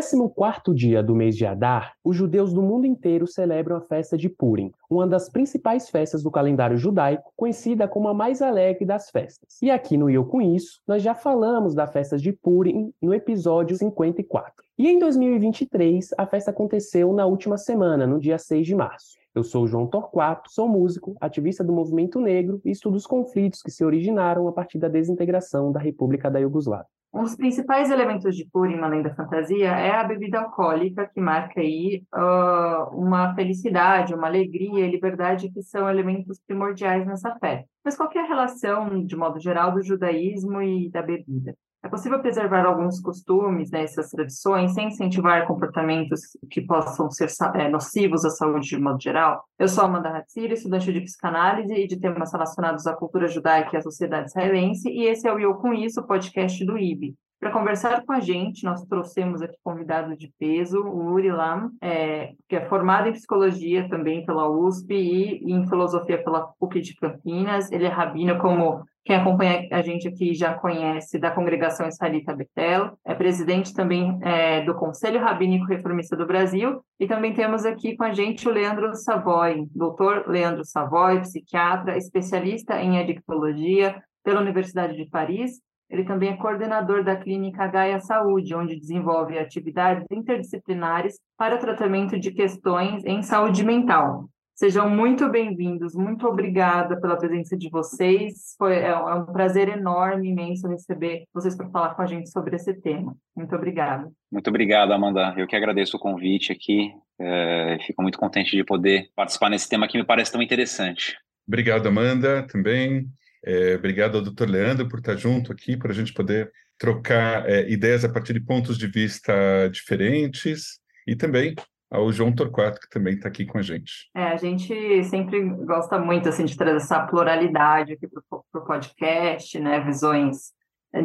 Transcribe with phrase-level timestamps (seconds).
[0.00, 4.28] 14º dia do mês de Adar, os judeus do mundo inteiro celebram a festa de
[4.28, 9.58] Purim, uma das principais festas do calendário judaico, conhecida como a mais alegre das festas.
[9.62, 13.76] E aqui no Eu Com Isso, nós já falamos da festa de Purim no episódio
[13.76, 14.63] 54.
[14.76, 19.16] E em 2023, a festa aconteceu na última semana, no dia 6 de março.
[19.32, 23.70] Eu sou João Torquato, sou músico, ativista do movimento negro e estudo os conflitos que
[23.70, 26.88] se originaram a partir da desintegração da República da Iugoslávia.
[27.12, 31.60] Um dos principais elementos de Purim, além da fantasia, é a bebida alcoólica, que marca
[31.60, 37.68] aí uh, uma felicidade, uma alegria e liberdade que são elementos primordiais nessa festa.
[37.84, 41.54] Mas qual é a relação, de modo geral, do judaísmo e da bebida?
[41.84, 46.20] É possível preservar alguns costumes, né, essas tradições, sem incentivar comportamentos
[46.50, 49.44] que possam ser é, nocivos à saúde de modo geral?
[49.58, 53.76] Eu sou Amanda Hatzir, estudante de psicanálise e de temas relacionados à cultura judaica e
[53.76, 57.14] à sociedade israelense, e esse é o Eu Com Isso, podcast do IB.
[57.44, 62.32] Para conversar com a gente, nós trouxemos aqui convidado de peso, o Uri Lam, é,
[62.48, 67.70] que é formado em psicologia também pela USP e em filosofia pela PUC de Campinas.
[67.70, 72.96] Ele é rabino, como quem acompanha a gente aqui já conhece, da Congregação Israelita Betel.
[73.04, 76.82] É presidente também é, do Conselho Rabínico Reformista do Brasil.
[76.98, 82.80] E também temos aqui com a gente o Leandro Savoy, doutor Leandro Savoy, psiquiatra, especialista
[82.80, 88.78] em adictologia pela Universidade de Paris ele também é coordenador da Clínica Gaia Saúde, onde
[88.78, 94.28] desenvolve atividades interdisciplinares para o tratamento de questões em saúde mental.
[94.56, 98.54] Sejam muito bem-vindos, muito obrigada pela presença de vocês.
[98.56, 102.54] Foi, é, um é prazer enorme, imenso receber vocês para falar com a gente sobre
[102.54, 103.16] esse tema.
[103.36, 104.08] Muito obrigada.
[104.30, 105.34] Muito obrigado, Amanda.
[105.36, 106.92] Eu que agradeço o convite aqui.
[107.20, 111.16] É, fico muito contente de poder participar nesse tema que me parece tão interessante.
[111.48, 113.08] Obrigado, Amanda, também.
[113.44, 117.68] É, obrigado ao doutor Leandro por estar junto aqui, para a gente poder trocar é,
[117.70, 121.54] ideias a partir de pontos de vista diferentes e também
[121.90, 124.10] ao João Torquato, que também está aqui com a gente.
[124.16, 129.58] É, a gente sempre gosta muito assim, de trazer essa pluralidade aqui para o podcast,
[129.60, 129.80] né?
[129.80, 130.52] visões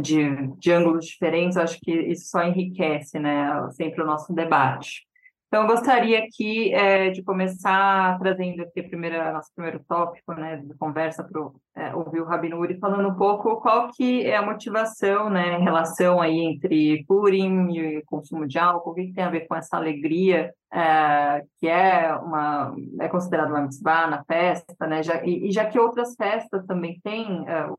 [0.02, 3.52] de, de ângulos diferentes, acho que isso só enriquece né?
[3.72, 5.09] sempre o nosso debate.
[5.50, 10.58] Então, eu gostaria aqui é, de começar trazendo aqui a primeira, nosso primeiro tópico né,
[10.58, 11.42] de conversa para
[11.76, 15.64] é, ouvir o Rabino Uri falando um pouco qual que é a motivação, né, em
[15.64, 19.56] relação aí entre Purim e consumo de álcool, o que, que tem a ver com
[19.56, 25.48] essa alegria é, que é uma é considerada uma mitzvah na festa, né, já, e,
[25.48, 27.70] e já que outras festas também têm, é,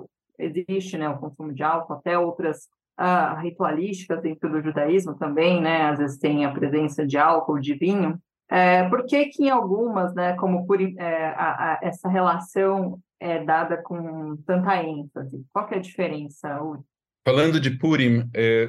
[0.41, 5.83] existe né, o consumo de álcool, até outras uh, ritualísticas dentro do judaísmo também, né?
[5.83, 8.21] Às vezes tem a presença de álcool, de vinho.
[8.51, 13.45] É, por que que em algumas, né, como por, é, a, a, essa relação é
[13.45, 15.45] dada com tanta ênfase?
[15.53, 16.81] Qual que é a diferença, Uri?
[17.25, 18.69] Falando de Purim, é,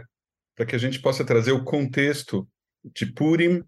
[0.56, 2.48] para que a gente possa trazer o contexto
[2.94, 3.64] de Purim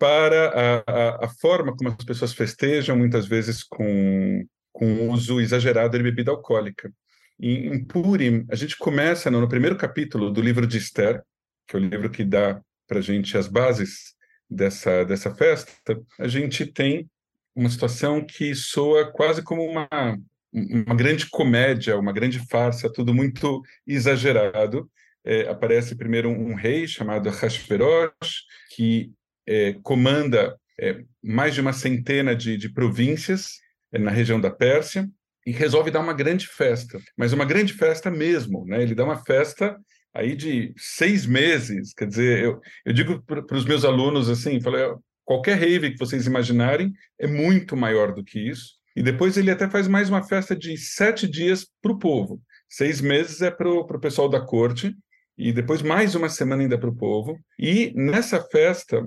[0.00, 5.96] para a, a, a, forma como as pessoas festejam, muitas vezes com, com uso exagerado
[5.96, 6.92] de bebida alcoólica.
[7.38, 11.22] Em, Purim, a gente começa no, no, primeiro capítulo do livro de Esther,
[11.66, 14.14] que é o livro que dá para a gente as bases
[14.48, 15.72] dessa, dessa festa.
[16.18, 17.10] A gente tem
[17.54, 19.88] uma situação que soa quase como uma,
[20.52, 24.90] uma grande comédia, uma grande farsa, tudo muito exagerado.
[25.24, 28.44] É, aparece primeiro um, um rei chamado Hashverosh,
[28.74, 29.12] que
[29.46, 33.60] é, comanda é, mais de uma centena de, de províncias
[33.92, 35.08] é, na região da Pérsia
[35.46, 38.82] e resolve dar uma grande festa, mas uma grande festa mesmo, né?
[38.82, 39.76] Ele dá uma festa
[40.14, 44.84] aí de seis meses, quer dizer, eu, eu digo para os meus alunos assim, falei,
[45.24, 48.80] qualquer rave que vocês imaginarem é muito maior do que isso.
[48.94, 52.40] E depois ele até faz mais uma festa de sete dias para o povo.
[52.68, 54.94] Seis meses é para o pessoal da corte,
[55.36, 57.38] e depois mais uma semana ainda para o povo.
[57.58, 59.02] E nessa festa,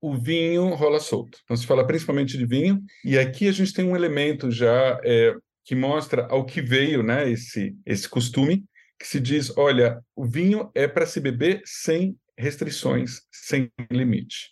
[0.00, 1.38] o vinho rola solto.
[1.44, 5.34] Então se fala principalmente de vinho, e aqui a gente tem um elemento já é,
[5.70, 8.64] que mostra ao que veio né, esse, esse costume,
[8.98, 14.50] que se diz: olha, o vinho é para se beber sem restrições, sem limite.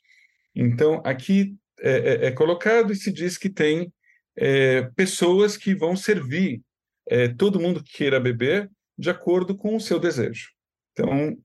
[0.54, 3.93] Então, aqui é, é, é colocado e se diz que tem
[4.37, 6.62] é, pessoas que vão servir
[7.08, 10.50] é, todo mundo que queira beber de acordo com o seu desejo.
[10.93, 11.37] Então,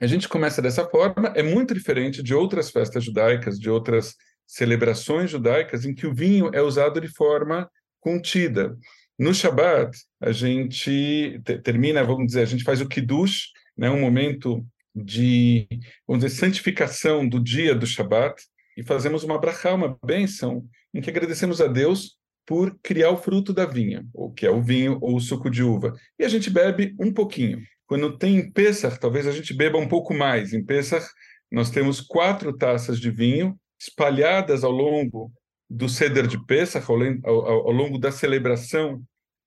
[0.00, 4.14] a gente começa dessa forma, é muito diferente de outras festas judaicas, de outras
[4.46, 8.76] celebrações judaicas, em que o vinho é usado de forma contida.
[9.18, 14.64] No Shabat, a gente termina, vamos dizer, a gente faz o Kiddush, né, um momento
[14.94, 15.66] de,
[16.06, 18.40] vamos dizer, santificação do dia do Shabat,
[18.76, 22.16] e fazemos uma brachá, uma bênção, em que agradecemos a Deus
[22.46, 25.62] por criar o fruto da vinha, ou que é o vinho ou o suco de
[25.62, 25.94] uva.
[26.18, 27.60] E a gente bebe um pouquinho.
[27.86, 30.52] Quando tem Pesach, talvez a gente beba um pouco mais.
[30.52, 31.06] Em Pesach,
[31.50, 35.32] nós temos quatro taças de vinho espalhadas ao longo
[35.68, 39.02] do ceder de Pesach, ao, ao, ao longo da celebração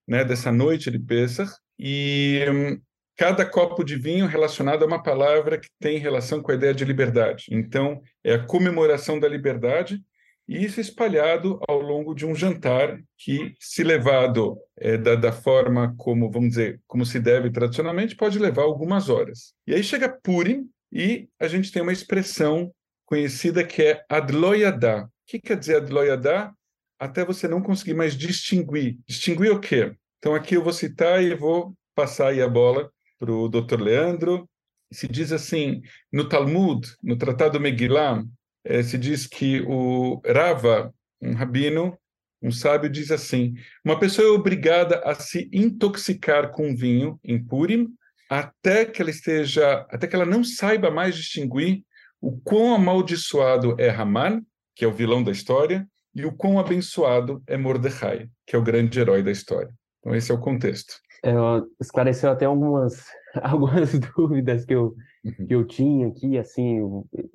[0.07, 2.79] né, dessa noite de Pesach, e hum,
[3.17, 6.85] cada copo de vinho relacionado a uma palavra que tem relação com a ideia de
[6.85, 7.45] liberdade.
[7.51, 10.01] Então, é a comemoração da liberdade,
[10.47, 15.93] e isso espalhado ao longo de um jantar que, se levado é, da, da, forma
[15.97, 19.53] como, vamos dizer, como se deve tradicionalmente, pode levar algumas horas.
[19.65, 22.71] E aí chega Purim e a gente tem uma expressão
[23.05, 25.07] conhecida que é Adloyadá.
[25.31, 26.53] Que quer dizer Adloyadá?
[26.99, 28.99] Até você não conseguir mais distinguir.
[29.07, 29.95] Distinguir o quê?
[30.19, 33.79] Então aqui eu vou citar e vou passar aí a bola para o Dr.
[33.81, 34.45] Leandro.
[34.91, 35.81] Se diz assim,
[36.11, 38.21] no Talmud, no Tratado Megillah,
[38.65, 41.97] é, se diz que o Rava, um rabino,
[42.41, 43.53] um sábio, diz assim:
[43.85, 47.87] uma pessoa é obrigada a se intoxicar com vinho em Purim
[48.29, 51.85] até que ela esteja, até que ela não saiba mais distinguir
[52.19, 54.43] o quão amaldiçoado é Haman,
[54.75, 58.63] que é o vilão da história, e o quão abençoado é Mordecai, que é o
[58.63, 59.73] grande herói da história.
[59.99, 60.93] Então esse é o contexto.
[61.23, 61.33] É,
[61.79, 63.05] esclareceu até algumas
[63.41, 65.47] algumas dúvidas que eu uhum.
[65.47, 66.79] que eu tinha aqui, assim,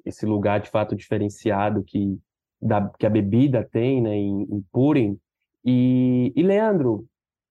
[0.05, 2.19] esse lugar de fato diferenciado que
[2.61, 5.19] da, que a bebida tem, né, em, em Purim.
[5.65, 7.07] E, e Leandro,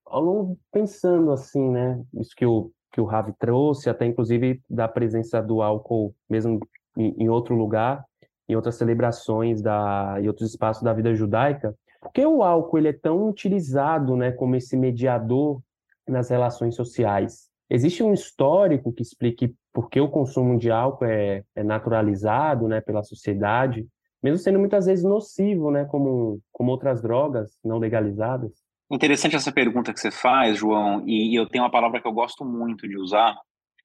[0.05, 4.87] ao longo pensando assim, né, isso que o que o Ravi trouxe, até inclusive da
[4.87, 6.57] presença do álcool mesmo
[6.97, 8.05] em, em outro lugar,
[8.47, 12.93] em outras celebrações da e outros espaços da vida judaica, porque o álcool ele é
[12.93, 15.61] tão utilizado, né, como esse mediador
[16.07, 17.49] nas relações sociais.
[17.69, 22.79] Existe um histórico que explique por que o consumo de álcool é, é naturalizado né,
[22.79, 23.87] pela sociedade,
[24.21, 28.51] mesmo sendo muitas vezes nocivo, né, como, como outras drogas não legalizadas?
[28.89, 32.45] Interessante essa pergunta que você faz, João, e eu tenho uma palavra que eu gosto
[32.45, 33.35] muito de usar,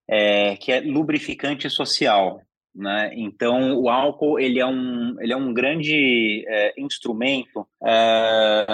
[0.07, 2.41] é, que é lubrificante social.
[2.75, 3.11] Né?
[3.15, 8.65] Então, o álcool ele é um, ele é um grande é, instrumento é,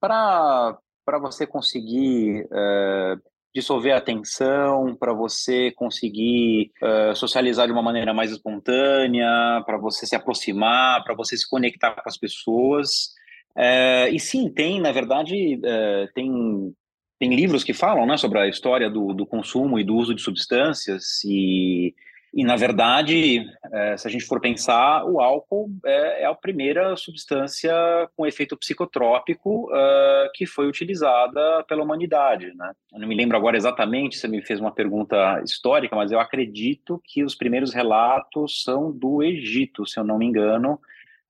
[0.00, 0.78] para
[1.20, 3.16] você conseguir é,
[3.54, 10.04] dissolver a tensão, para você conseguir uh, socializar de uma maneira mais espontânea, para você
[10.06, 13.14] se aproximar, para você se conectar com as pessoas.
[13.56, 16.74] Uh, e sim, tem, na verdade, uh, tem,
[17.20, 20.22] tem livros que falam né, sobre a história do, do consumo e do uso de
[20.22, 21.94] substâncias e
[22.36, 26.96] e, na verdade, é, se a gente for pensar, o álcool é, é a primeira
[26.96, 27.72] substância
[28.16, 32.52] com efeito psicotrópico uh, que foi utilizada pela humanidade.
[32.56, 32.72] Né?
[32.92, 37.00] Eu não me lembro agora exatamente, você me fez uma pergunta histórica, mas eu acredito
[37.04, 40.80] que os primeiros relatos são do Egito, se eu não me engano,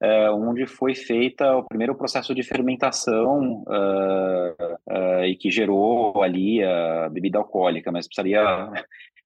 [0.00, 6.62] é, onde foi feita o primeiro processo de fermentação uh, uh, e que gerou ali
[6.64, 8.72] a bebida alcoólica, mas precisaria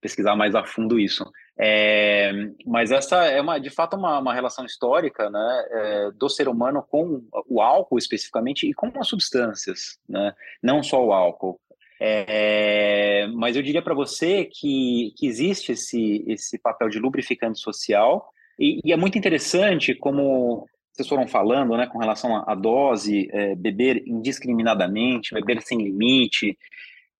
[0.00, 1.24] pesquisar mais a fundo isso.
[1.58, 2.32] É,
[2.64, 6.84] mas essa é uma, de fato uma, uma relação histórica né, é, do ser humano
[6.88, 11.60] com o álcool especificamente e com as substâncias, né, não só o álcool.
[12.00, 18.32] É, mas eu diria para você que, que existe esse, esse papel de lubrificante social
[18.56, 23.54] e, e, é muito interessante como vocês foram falando né, com relação à dose, é,
[23.54, 26.56] beber indiscriminadamente, beber sem limite,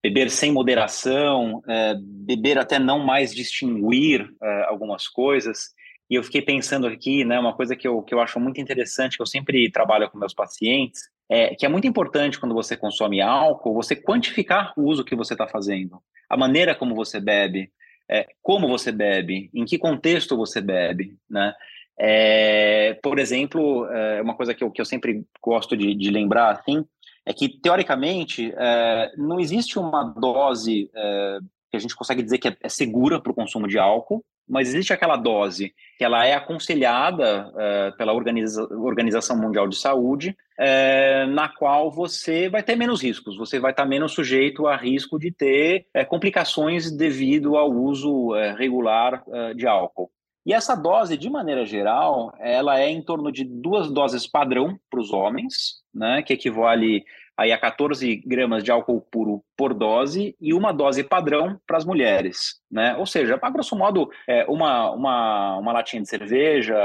[0.01, 5.73] beber sem moderação, é, beber até não mais distinguir é, algumas coisas.
[6.09, 9.15] E eu fiquei pensando aqui, né, uma coisa que eu, que eu acho muito interessante,
[9.15, 13.21] que eu sempre trabalho com meus pacientes, é que é muito importante quando você consome
[13.21, 17.71] álcool, você quantificar o uso que você está fazendo, a maneira como você bebe,
[18.09, 21.53] é, como você bebe, em que contexto você bebe, né?
[22.01, 26.51] É, por exemplo, é uma coisa que eu, que eu sempre gosto de, de lembrar,
[26.51, 26.85] assim,
[27.29, 31.37] é que, teoricamente, é, não existe uma dose é,
[31.69, 34.69] que a gente consegue dizer que é, é segura para o consumo de álcool, mas
[34.69, 41.27] existe aquela dose que ela é aconselhada é, pela Organiza Organização Mundial de Saúde, é,
[41.27, 45.31] na qual você vai ter menos riscos, você vai estar menos sujeito a risco de
[45.31, 50.09] ter é, complicações devido ao uso é, regular é, de álcool.
[50.49, 54.99] E essa dose, de maneira geral, ela é em torno de duas doses padrão para
[54.99, 57.05] os homens, né, que equivale
[57.37, 61.85] aí a 14 gramas de álcool puro por dose e uma dose padrão para as
[61.85, 62.95] mulheres, né?
[62.97, 66.75] Ou seja, a grosso modo, é, uma, uma, uma latinha de cerveja,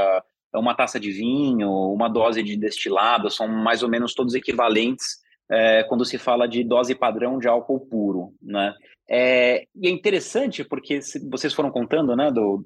[0.54, 5.84] uma taça de vinho, uma dose de destilado, são mais ou menos todos equivalentes é,
[5.84, 8.74] quando se fala de dose padrão de álcool puro, né?
[9.08, 12.64] É, e é interessante porque vocês foram contando, né, do,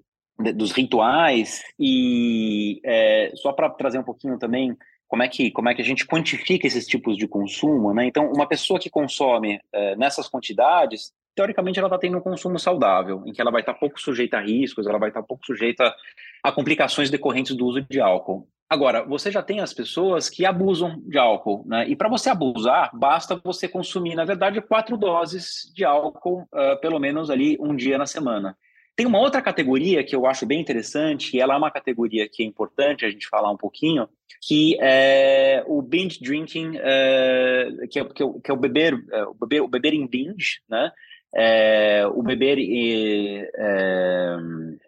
[0.54, 4.76] dos rituais e é, só para trazer um pouquinho também
[5.08, 8.04] como é que como é que a gente quantifica esses tipos de consumo, né?
[8.06, 13.22] Então, uma pessoa que consome é, nessas quantidades teoricamente ela está tendo um consumo saudável,
[13.24, 15.46] em que ela vai estar tá pouco sujeita a riscos, ela vai estar tá pouco
[15.46, 15.94] sujeita
[16.42, 18.48] a complicações decorrentes do uso de álcool.
[18.68, 21.88] Agora, você já tem as pessoas que abusam de álcool, né?
[21.88, 26.98] E para você abusar, basta você consumir, na verdade, quatro doses de álcool, uh, pelo
[26.98, 28.56] menos ali um dia na semana.
[28.98, 32.42] Tem uma outra categoria que eu acho bem interessante, e ela é uma categoria que
[32.42, 34.08] é importante a gente falar um pouquinho,
[34.42, 39.30] que é o binge drinking, uh, que, é, que, é, que, é, o beber, uh,
[39.30, 40.90] o beber, o beber em binge, né?
[41.32, 44.36] É, o beber é,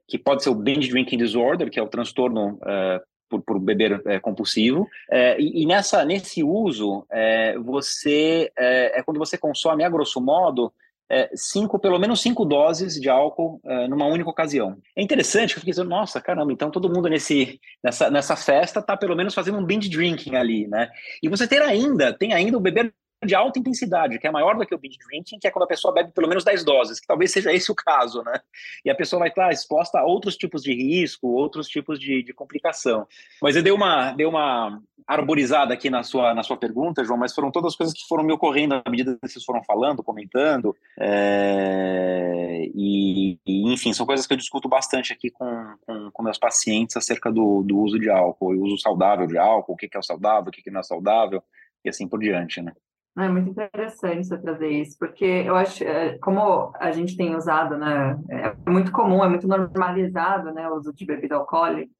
[0.09, 4.02] que pode ser o binge drinking disorder, que é o transtorno é, por, por beber
[4.07, 4.88] é, compulsivo.
[5.09, 10.21] É, e, e, nessa, nesse uso, é, você é, é, quando você consome, a grosso
[10.21, 10.73] modo,
[11.11, 14.79] é, cinco, pelo menos cinco doses de álcool é, numa única ocasião.
[14.95, 18.97] É interessante, eu fiquei dizendo, nossa, caramba, então todo mundo nesse, nessa, nessa festa está
[18.97, 20.88] pelo menos fazendo um binge drinking ali, né?
[21.21, 24.64] E você tem ainda, tem ainda o beber de alta intensidade, que é maior do
[24.64, 27.07] que o binge drinking, que é quando a pessoa bebe pelo menos 10 doses, que
[27.07, 28.40] talvez seja esse o caso, né?
[28.85, 32.33] E a pessoa vai estar exposta a outros tipos de risco, outros tipos de, de
[32.33, 33.07] complicação.
[33.43, 37.35] Mas eu dei uma, dei uma arborizada aqui na sua, na sua pergunta, João, mas
[37.35, 40.75] foram todas as coisas que foram me ocorrendo à medida que vocês foram falando, comentando,
[40.99, 42.64] é...
[42.75, 46.97] e, e, enfim, são coisas que eu discuto bastante aqui com, com, com meus pacientes
[46.97, 50.00] acerca do, do uso de álcool, o uso saudável de álcool, o que, que é
[50.00, 51.42] o saudável, o que, que não é saudável,
[51.85, 52.73] e assim por diante, né?
[53.19, 57.76] É muito interessante você trazer isso, porque eu acho, é, como a gente tem usado,
[57.76, 61.90] né, é muito comum, é muito normalizado, né, o uso de bebida alcoólica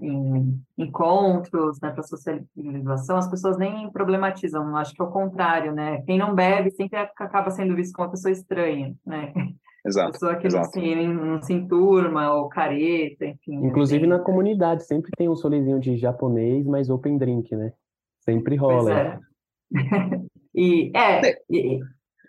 [0.00, 6.02] em encontros, né, para socialização, as pessoas nem problematizam, acho que é o contrário, né,
[6.02, 9.32] quem não bebe sempre acaba sendo visto como uma pessoa estranha, né,
[9.84, 10.12] Exato.
[10.12, 10.78] Pessoa que exato.
[10.78, 13.58] não se, não se enturma ou careta, enfim.
[13.58, 17.72] Né, Inclusive na comunidade, sempre tem um solezinho de japonês, mas open drink, né?
[18.20, 19.20] Sempre rola.
[19.70, 20.20] Pois é.
[20.54, 21.80] e, é, e,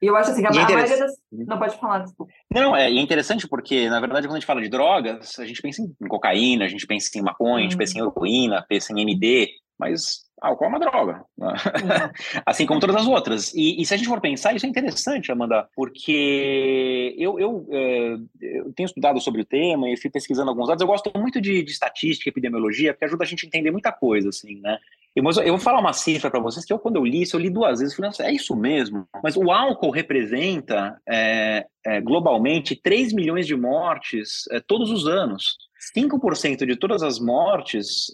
[0.08, 1.12] eu acho assim, que a, é a maioria das...
[1.31, 2.31] Não, pode falar, desculpa.
[2.51, 5.62] Não, é, é interessante porque, na verdade, quando a gente fala de drogas, a gente
[5.62, 7.58] pensa em cocaína, a gente pensa em maconha, hum.
[7.60, 11.53] a gente pensa em heroína, pensa em MD, mas álcool é uma droga, né?
[12.45, 13.53] assim como todas as outras.
[13.53, 18.17] E, e, se a gente for pensar, isso é interessante, Amanda, porque eu, eu, é,
[18.41, 20.81] eu, tenho estudado sobre o tema e fui pesquisando alguns dados.
[20.81, 23.91] Eu gosto muito de, de estatística e epidemiologia, porque ajuda a gente a entender muita
[23.91, 24.77] coisa, assim, né?
[25.15, 27.39] Eu, eu vou falar uma cifra para vocês que eu, quando eu li isso, eu
[27.39, 27.95] li duas vezes.
[27.95, 29.05] Falei, é isso mesmo.
[29.21, 35.57] Mas o álcool representa, é, é, globalmente, 3 milhões de mortes é, todos os anos.
[35.95, 38.13] 5% de todas as mortes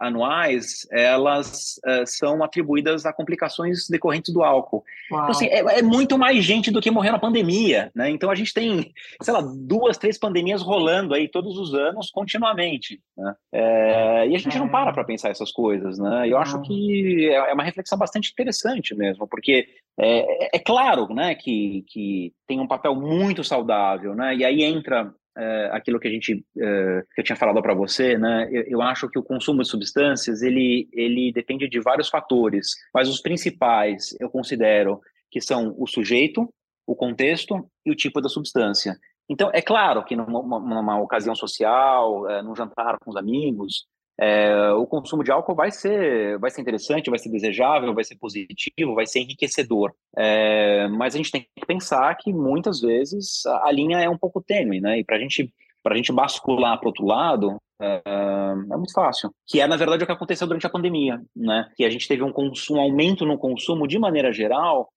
[0.00, 1.45] anuais, elas
[1.78, 4.84] uh, são atribuídas a complicações decorrentes do álcool.
[5.06, 8.10] Então, assim, é, é, muito mais gente do que morreu na pandemia, né?
[8.10, 13.00] Então, a gente tem, sei lá, duas, três pandemias rolando aí todos os anos, continuamente,
[13.16, 13.34] né?
[13.52, 14.60] É, e a gente é.
[14.60, 16.28] não para para pensar essas coisas, né?
[16.28, 21.34] Eu acho que é, é uma reflexão bastante interessante mesmo, porque é, é claro, né,
[21.34, 24.34] que, que tem um papel muito saudável, né?
[24.34, 28.16] E aí entra é, aquilo que a gente é, que eu tinha falado para você,
[28.16, 28.48] né?
[28.50, 33.08] Eu, eu, acho que o consumo de substâncias ele ele depende de vários fatores, mas
[33.08, 35.00] os principais eu considero
[35.30, 36.48] que são o sujeito,
[36.86, 38.96] o contexto e o tipo da substância.
[39.28, 43.86] Então é claro que numa, numa ocasião social, é, num jantar com os amigos,
[44.18, 48.16] é, o consumo de álcool vai ser, vai ser interessante, vai ser desejável, vai ser
[48.16, 49.92] positivo, vai ser enriquecedor.
[50.16, 54.42] É, mas a gente tem que pensar que muitas vezes a, linha é um pouco
[54.42, 54.98] tênue, né?
[54.98, 55.52] E para gente,
[55.84, 59.30] a gente bascular para outro lado, é, é, muito fácil.
[59.46, 61.68] Que é, na verdade, o que aconteceu durante a pandemia, né?
[61.76, 64.88] Que a gente teve um, consumo, um aumento no consumo de maneira geral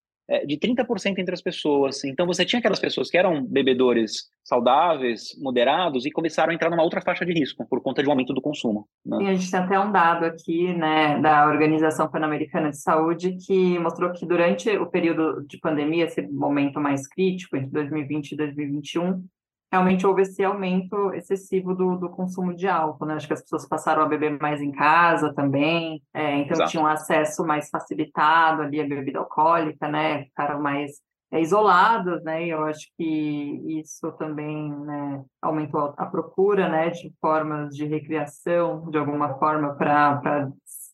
[0.45, 2.03] de 30% entre as pessoas.
[2.03, 6.83] Então você tinha aquelas pessoas que eram bebedores saudáveis, moderados, e começaram a entrar numa
[6.83, 8.87] outra faixa de risco por conta de um aumento do consumo.
[9.05, 9.23] Né?
[9.23, 13.77] E a gente tem até um dado aqui, né, da Organização Pan-Americana de Saúde, que
[13.79, 19.23] mostrou que durante o período de pandemia, esse momento mais crítico, entre 2020 e 2021,
[19.71, 23.15] realmente houve esse aumento excessivo do, do consumo de álcool, né?
[23.15, 26.71] Acho que as pessoas passaram a beber mais em casa também, é, então Exato.
[26.71, 30.23] tinham acesso mais facilitado ali à bebida alcoólica, né?
[30.25, 30.91] Ficaram mais
[31.31, 32.45] é, isolados, né?
[32.45, 36.89] E eu acho que isso também né, aumentou a procura, né?
[36.89, 40.49] De formas de recreação, de alguma forma, para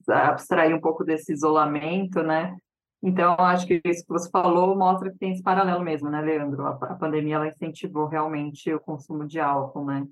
[0.09, 2.55] abstrair um pouco desse isolamento, né?
[3.03, 6.65] Então, acho que isso que você falou mostra que tem esse paralelo mesmo, né, Leandro?
[6.65, 10.07] A, pandemia ela incentivou realmente o consumo de álcool, né?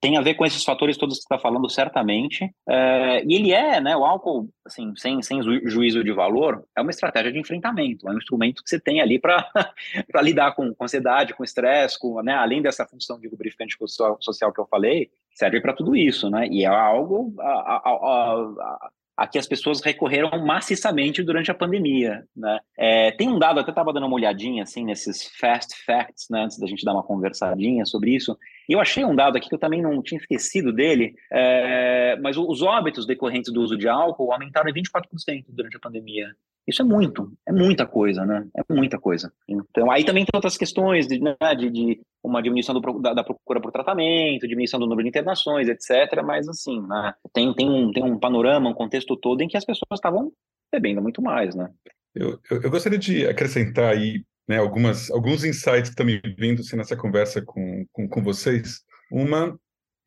[0.00, 2.52] Tem a ver com esses fatores todos que você está falando, certamente.
[2.68, 6.90] É, e ele é, né, o álcool, assim, sem, sem juízo de valor, é uma
[6.90, 9.48] estratégia de enfrentamento, é um instrumento que você tem ali para
[10.20, 14.52] lidar com, com ansiedade, com estresse, com, né, além dessa função de lubrificante social, social
[14.52, 16.48] que eu falei, serve para tudo isso, né?
[16.48, 22.24] E é algo, a, a, a, a que as pessoas recorreram maciçamente durante a pandemia,
[22.34, 22.58] né?
[22.76, 26.58] É, tem um dado, até estava dando uma olhadinha, assim, nesses fast facts, né, antes
[26.58, 28.36] da gente dar uma conversadinha sobre isso,
[28.68, 32.36] e eu achei um dado aqui que eu também não tinha esquecido dele, é, mas
[32.36, 36.34] os óbitos decorrentes do uso de álcool aumentaram em 24% durante a pandemia.
[36.66, 38.46] Isso é muito, é muita coisa, né?
[38.56, 39.32] É muita coisa.
[39.48, 43.24] Então, aí também tem outras questões de, né, de, de uma diminuição do, da, da,
[43.24, 46.22] procura por tratamento, diminuição do número de internações, etc.
[46.24, 49.64] Mas, assim, né, tem, tem, um, tem um panorama, um contexto todo em que as
[49.64, 50.32] pessoas estavam
[50.72, 51.68] bebendo muito mais, né?
[52.14, 56.60] Eu, eu, eu gostaria de acrescentar aí né, algumas, alguns insights que estão me vindo
[56.60, 58.82] assim, nessa conversa com, com, com vocês.
[59.10, 59.58] Uma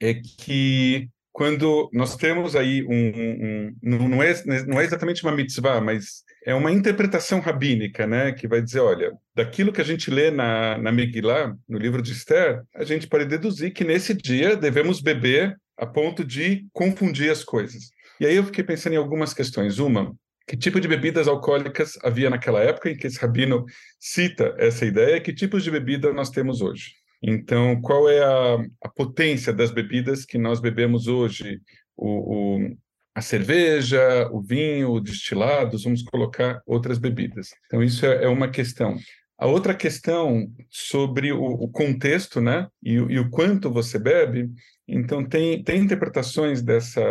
[0.01, 4.33] é que quando nós temos aí um, um, um, não, é,
[4.65, 9.11] não é exatamente uma mitzvah, mas é uma interpretação rabínica, né, que vai dizer, olha,
[9.35, 13.25] daquilo que a gente lê na, na Megillah, no livro de Esther, a gente pode
[13.25, 17.89] deduzir que nesse dia devemos beber a ponto de confundir as coisas.
[18.17, 19.77] E aí eu fiquei pensando em algumas questões.
[19.77, 20.15] Uma,
[20.47, 23.65] que tipo de bebidas alcoólicas havia naquela época em que esse rabino
[23.99, 25.19] cita essa ideia?
[25.19, 26.91] Que tipos de bebida nós temos hoje?
[27.27, 31.59] Então, qual é a, a potência das bebidas que nós bebemos hoje?
[31.97, 32.77] O, o,
[33.15, 37.49] a cerveja, o vinho, o destilados, vamos colocar outras bebidas.
[37.65, 38.95] Então, isso é, é uma questão.
[39.39, 44.51] A outra questão sobre o, o contexto, né, e, e, o quanto você bebe,
[44.87, 47.03] então tem, tem interpretações dessa,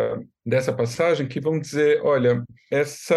[0.46, 3.16] dessa passagem que vão dizer, olha, essa,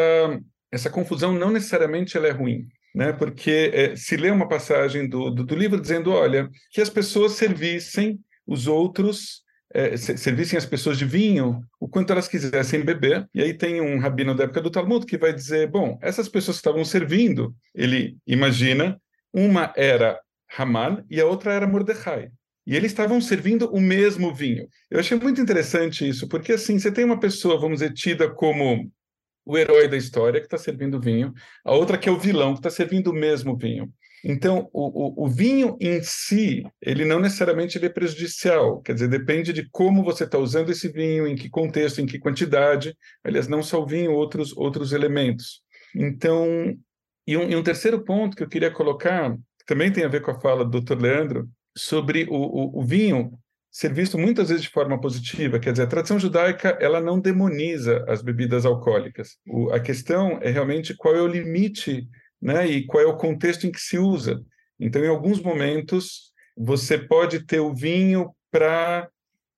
[0.72, 3.14] essa confusão não necessariamente ela é ruim né?
[3.14, 7.34] Porque é, se lê uma passagem do, do, do, livro dizendo, olha, que as pessoas
[7.34, 13.30] servissem os outros, é, servissem as pessoas de vinho o quanto elas quisessem beber.
[13.36, 16.58] E aí tem um rabino da época do Talmud que vai dizer, bom, essas pessoas
[16.58, 19.00] que estavam servindo, ele imagina,
[19.32, 20.20] uma era
[20.58, 22.30] Haman e a outra era Mordecai.
[22.66, 24.68] E eles estavam servindo o mesmo vinho.
[24.90, 28.92] Eu achei muito interessante isso, porque assim, você tem uma pessoa, vamos dizer, tida como
[29.48, 32.60] o herói da história que está servindo vinho, a outra que é o vilão que
[32.60, 33.92] está servindo o mesmo vinho.
[34.24, 39.08] Então, o, o, o, vinho em si, ele não necessariamente ele é prejudicial, quer dizer,
[39.08, 43.48] depende de como você está usando esse vinho, em que contexto, em que quantidade, aliás,
[43.48, 45.62] não só o vinho, outros, outros elementos.
[45.96, 46.76] Então,
[47.26, 50.22] e um, e um terceiro ponto que eu queria colocar, que também tem a ver
[50.22, 51.00] com a fala do Dr.
[51.00, 53.38] Leandro, sobre o, o vinho,
[53.78, 58.04] ser visto muitas vezes de forma positiva, quer dizer, a tradição judaica ela não demoniza
[58.08, 59.38] as bebidas alcoólicas.
[59.48, 62.10] O, a questão é realmente qual é o limite,
[62.42, 64.42] né, e qual é o contexto em que se usa.
[64.80, 69.08] Então, em alguns momentos, você pode ter o vinho para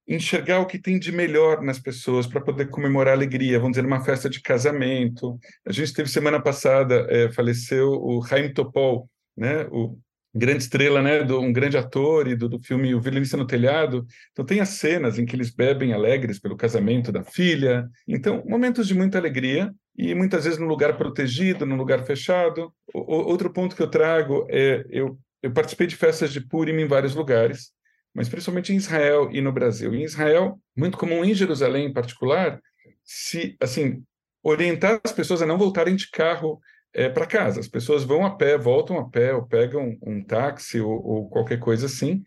[0.05, 3.87] enxergar o que tem de melhor nas pessoas, para poder comemorar a alegria, vamos dizer,
[3.87, 5.39] uma festa de casamento.
[5.65, 9.97] A gente teve semana passada, é, faleceu o Chaim Topol, né, o
[10.33, 14.05] grande estrela, né, do, um grande ator e do, do filme O Violinista no Telhado.
[14.31, 17.89] Então tem as cenas em que eles bebem alegres pelo casamento da filha.
[18.07, 22.73] Então, momentos de muita alegria e muitas vezes num lugar protegido, num lugar fechado.
[22.93, 26.87] O, outro ponto que eu trago é eu, eu participei de festas de Purim em
[26.87, 27.71] vários lugares,
[28.13, 29.93] mas principalmente em Israel e no Brasil.
[29.93, 32.59] Em Israel, muito comum em Jerusalém em particular,
[33.03, 34.03] se assim
[34.43, 36.59] orientar as pessoas a não voltarem de carro
[36.93, 37.59] é, para casa.
[37.59, 41.59] As pessoas vão a pé, voltam a pé, ou pegam um táxi ou, ou, qualquer
[41.59, 42.23] coisa assim.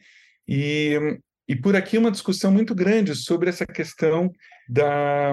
[0.47, 0.99] E,
[1.49, 4.31] e por aqui uma discussão muito grande sobre essa questão
[4.69, 5.33] da,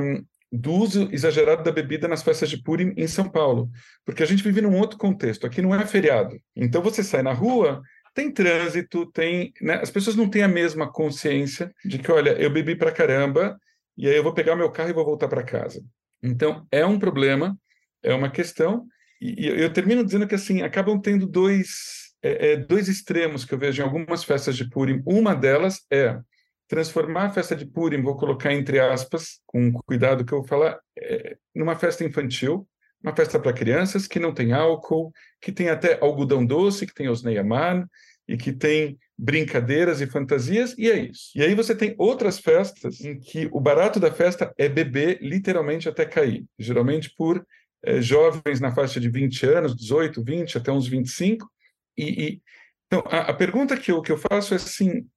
[0.51, 3.69] do uso exagerado da bebida nas festas de Purim em São Paulo,
[4.05, 5.45] porque a gente vive num outro contexto.
[5.45, 6.39] Aqui não é feriado.
[6.55, 7.81] Então você sai na rua,
[8.13, 9.75] tem trânsito, tem, né?
[9.75, 13.57] as pessoas não têm a mesma consciência de que, olha, eu bebi para caramba
[13.97, 15.83] e aí eu vou pegar meu carro e vou voltar para casa.
[16.21, 17.57] Então é um problema,
[18.01, 18.85] é uma questão
[19.19, 23.57] e, eu termino dizendo que assim acabam tendo dois é, é, dois extremos que eu
[23.57, 25.01] vejo em algumas festas de Purim.
[25.05, 26.19] Uma delas é
[26.67, 30.79] transformar a festa de Purim, vou colocar entre aspas, com cuidado que eu vou falar,
[30.97, 32.67] é, numa festa infantil,
[33.01, 37.09] uma festa para crianças que não tem álcool, que tem até algodão doce, que tem
[37.09, 37.87] os Neyaman,
[38.27, 41.31] e que tem brincadeiras e fantasias, e é isso.
[41.35, 45.89] E aí você tem outras festas em que o barato da festa é beber literalmente
[45.89, 47.43] até cair, geralmente por
[47.83, 51.49] é, jovens na faixa de 20 anos, 18, 20, até uns 25.
[51.97, 52.41] E, e
[52.87, 55.07] então, a, a, pergunta que eu, que eu faço é assim,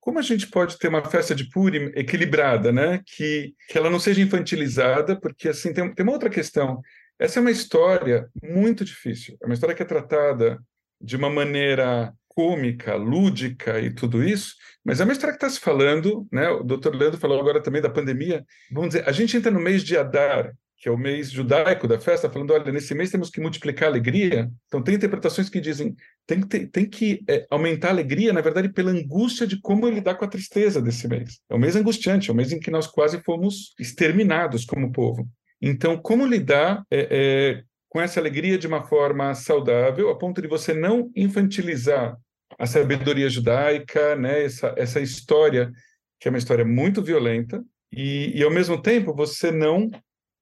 [0.00, 3.02] como a gente pode ter uma festa de Purim equilibrada, né?
[3.06, 6.80] Que, que ela não seja infantilizada, porque assim tem, tem uma outra questão.
[7.18, 9.36] Essa é uma história muito difícil.
[9.42, 10.58] É uma história que é tratada
[11.00, 14.54] de uma maneira cômica, lúdica e tudo isso,
[14.84, 16.48] mas é uma história que está se falando, né?
[16.48, 18.44] O doutor Leandro falou agora também da pandemia.
[18.70, 21.98] Vamos dizer, a gente entra no mês de Adar, que é o mês judaico da
[21.98, 24.48] festa, falando, olha, nesse mês temos que multiplicar a alegria.
[24.68, 28.68] Então, tem interpretações que dizem, tem que, tem que é, aumentar a alegria, na verdade,
[28.68, 31.40] pela angústia de como lidar com a tristeza desse mês.
[31.50, 35.28] É um mês angustiante, é um mês em que nós quase fomos exterminados como povo.
[35.60, 40.46] Então, como lidar é, é, com essa alegria de uma forma saudável, a ponto de
[40.46, 42.16] você não infantilizar
[42.56, 44.44] a sabedoria judaica, né?
[44.44, 45.72] essa, essa história,
[46.20, 47.60] que é uma história muito violenta,
[47.90, 49.90] e, e ao mesmo tempo você não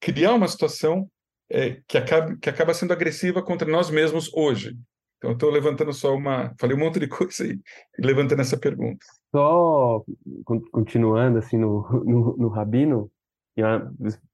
[0.01, 1.09] criar uma situação
[1.51, 4.77] é, que, acaba, que acaba sendo agressiva contra nós mesmos hoje.
[5.19, 6.55] Então, estou levantando só uma.
[6.61, 7.59] Falei um monte de coisa aí,
[7.99, 9.05] levantando essa pergunta.
[9.35, 10.05] Só
[10.71, 13.11] continuando assim no, no, no Rabino,
[13.57, 13.63] e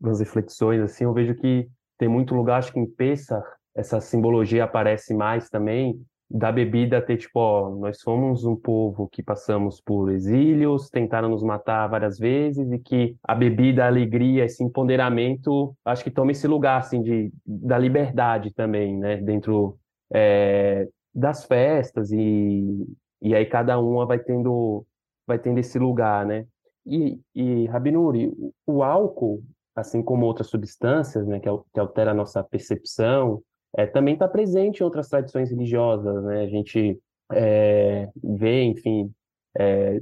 [0.01, 4.65] umas reflexões, assim, eu vejo que tem muito lugar, acho que em Pesach, essa simbologia
[4.65, 10.11] aparece mais também, da bebida ter, tipo, ó, nós somos um povo que passamos por
[10.11, 16.03] exílios, tentaram nos matar várias vezes, e que a bebida, a alegria, esse empoderamento, acho
[16.03, 19.79] que toma esse lugar, assim, de, da liberdade também, né, dentro
[20.11, 22.87] é, das festas, e,
[23.21, 24.87] e aí cada uma vai tendo,
[25.27, 26.47] vai tendo esse lugar, né.
[26.87, 28.33] E, e Rabinuri,
[28.67, 29.43] o álcool,
[29.77, 33.43] assim como outras substâncias, né, que, que altera a nossa percepção,
[33.77, 36.43] é, também está presente em outras tradições religiosas, né?
[36.43, 36.99] A gente
[37.33, 39.11] é, vê, enfim,
[39.59, 40.01] é,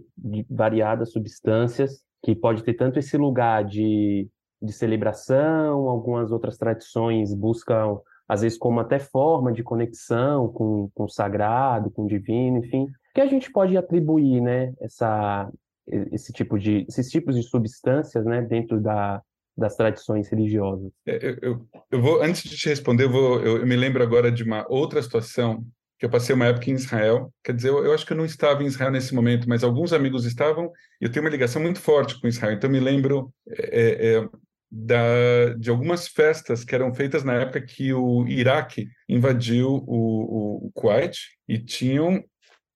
[0.48, 4.28] variadas substâncias que pode ter tanto esse lugar de,
[4.60, 11.04] de celebração, algumas outras tradições buscam, às vezes, como até forma de conexão com, com
[11.04, 15.50] o sagrado, com o divino, enfim, que a gente pode atribuir, né, essa,
[15.86, 19.22] esse tipo de, esses tipos de substâncias, né, dentro da,
[19.56, 20.90] das tradições religiosas.
[21.06, 24.30] É, eu, eu, eu, vou, antes de te responder, eu, vou, eu, me lembro agora
[24.30, 25.64] de uma outra situação
[25.98, 27.32] que eu passei uma época em Israel.
[27.44, 30.24] Quer dizer, eu, acho que eu não estava em Israel nesse momento, mas alguns amigos
[30.24, 30.72] estavam.
[31.00, 32.54] E eu tenho uma ligação muito forte com Israel.
[32.54, 34.28] Então, me lembro é, é,
[34.70, 40.66] da, de algumas festas que eram feitas na época que o Iraque invadiu o, o,
[40.66, 42.24] o Kuwait e tinham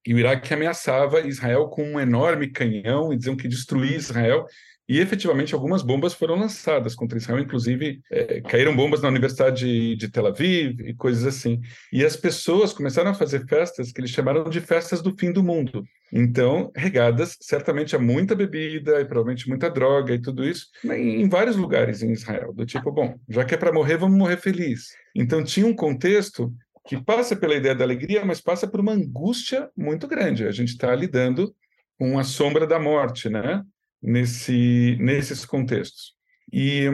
[0.07, 4.45] e o Iraque ameaçava Israel com um enorme canhão e diziam que destruía Israel.
[4.89, 10.11] E efetivamente algumas bombas foram lançadas contra Israel, inclusive é, caíram bombas na Universidade de
[10.11, 11.61] Tel Aviv e coisas assim.
[11.93, 15.43] E as pessoas começaram a fazer festas que eles chamaram de festas do fim do
[15.43, 15.85] mundo.
[16.13, 21.57] Então, regadas certamente a muita bebida e provavelmente muita droga e tudo isso, em vários
[21.57, 22.53] lugares em Israel.
[22.53, 24.89] Do tipo, bom, já que é para morrer, vamos morrer feliz.
[25.15, 26.53] Então, tinha um contexto
[26.87, 30.47] que passa pela ideia da alegria, mas passa por uma angústia muito grande.
[30.47, 31.55] A gente está lidando
[31.99, 33.63] com a sombra da morte, né?
[34.05, 36.13] Nesse, nesses contextos.
[36.53, 36.85] E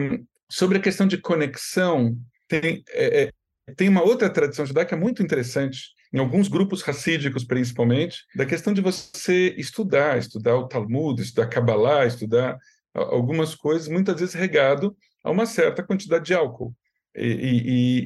[0.49, 3.31] sobre a questão de conexão, tem, é, é,
[3.75, 8.81] tem uma outra tradição judaica muito interessante, em alguns grupos racídicos principalmente, da questão de
[8.81, 12.57] você estudar, estudar o Talmud, estudar Kabbalah, estudar
[12.93, 16.73] algumas coisas, muitas vezes regado a uma certa quantidade de álcool.
[17.15, 17.27] E,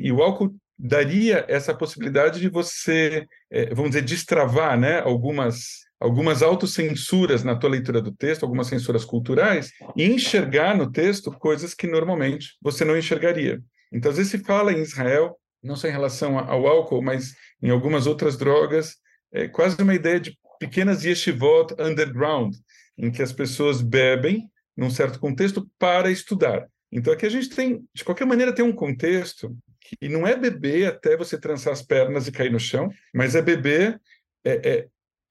[0.01, 5.84] e, e o álcool daria essa possibilidade de você, é, vamos dizer, destravar né, algumas
[5.99, 11.73] algumas autocensuras na tua leitura do texto, algumas censuras culturais, e enxergar no texto coisas
[11.73, 13.61] que normalmente você não enxergaria.
[13.91, 17.69] Então, às vezes se fala em Israel, não só em relação ao álcool, mas em
[17.69, 18.97] algumas outras drogas,
[19.31, 22.55] é quase uma ideia de pequenas yeshivot underground,
[22.97, 26.67] em que as pessoas bebem num certo contexto para estudar.
[26.91, 30.87] Então aqui a gente tem, de qualquer maneira, tem um contexto que não é beber
[30.87, 33.99] até você trançar as pernas e cair no chão, mas é beber
[34.43, 34.87] é, é,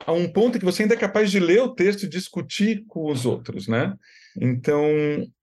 [0.07, 3.11] a um ponto que você ainda é capaz de ler o texto e discutir com
[3.11, 3.95] os outros, né?
[4.41, 4.85] Então,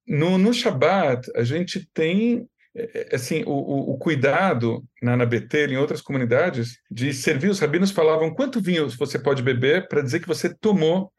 [0.08, 5.72] no, no Shabat, a gente tem é, é, assim o, o, cuidado na, na Betel,
[5.72, 7.50] em outras comunidades, de servir.
[7.50, 11.12] Os rabinos falavam quanto vinho você pode beber para dizer que você tomou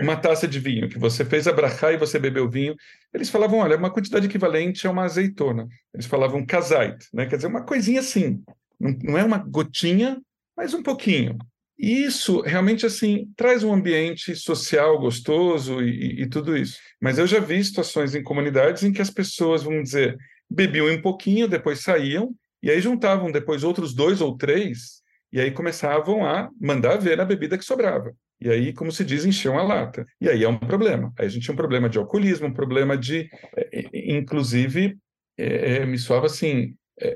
[0.00, 2.76] uma taça de vinho, que você fez a brachá e você bebeu vinho.
[3.12, 5.66] Eles falavam, olha, uma quantidade equivalente a uma azeitona.
[5.92, 7.26] Eles falavam kazait, né?
[7.26, 8.40] quer dizer, uma coisinha assim.
[8.78, 10.20] Não, não é uma gotinha,
[10.56, 11.36] mas um pouquinho.
[11.78, 16.78] E isso realmente assim traz um ambiente social gostoso e, e, tudo isso.
[17.00, 20.16] Mas eu já vi situações em comunidades em que as pessoas, vamos dizer,
[20.50, 25.52] bebiam um pouquinho, depois saíam, e aí juntavam depois outros dois ou três, e aí
[25.52, 28.12] começavam a mandar ver a bebida que sobrava.
[28.40, 30.06] E aí, como se diz, enchiam a lata.
[30.20, 31.12] E aí é um problema.
[31.18, 34.96] Aí a gente tinha um problema de alcoolismo, um problema de, eh, inclusive,
[35.36, 36.74] é, me soava assim,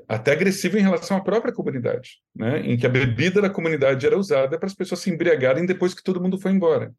[0.08, 2.60] até agressivo em relação à própria comunidade, né?
[2.60, 6.02] em que a bebida da comunidade era usada para as pessoas se embriagarem depois que
[6.02, 6.92] todo mundo foi embora.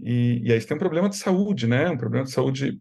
[0.00, 1.88] E, e aí tem um problema de saúde, né?
[1.88, 2.80] um problema de saúde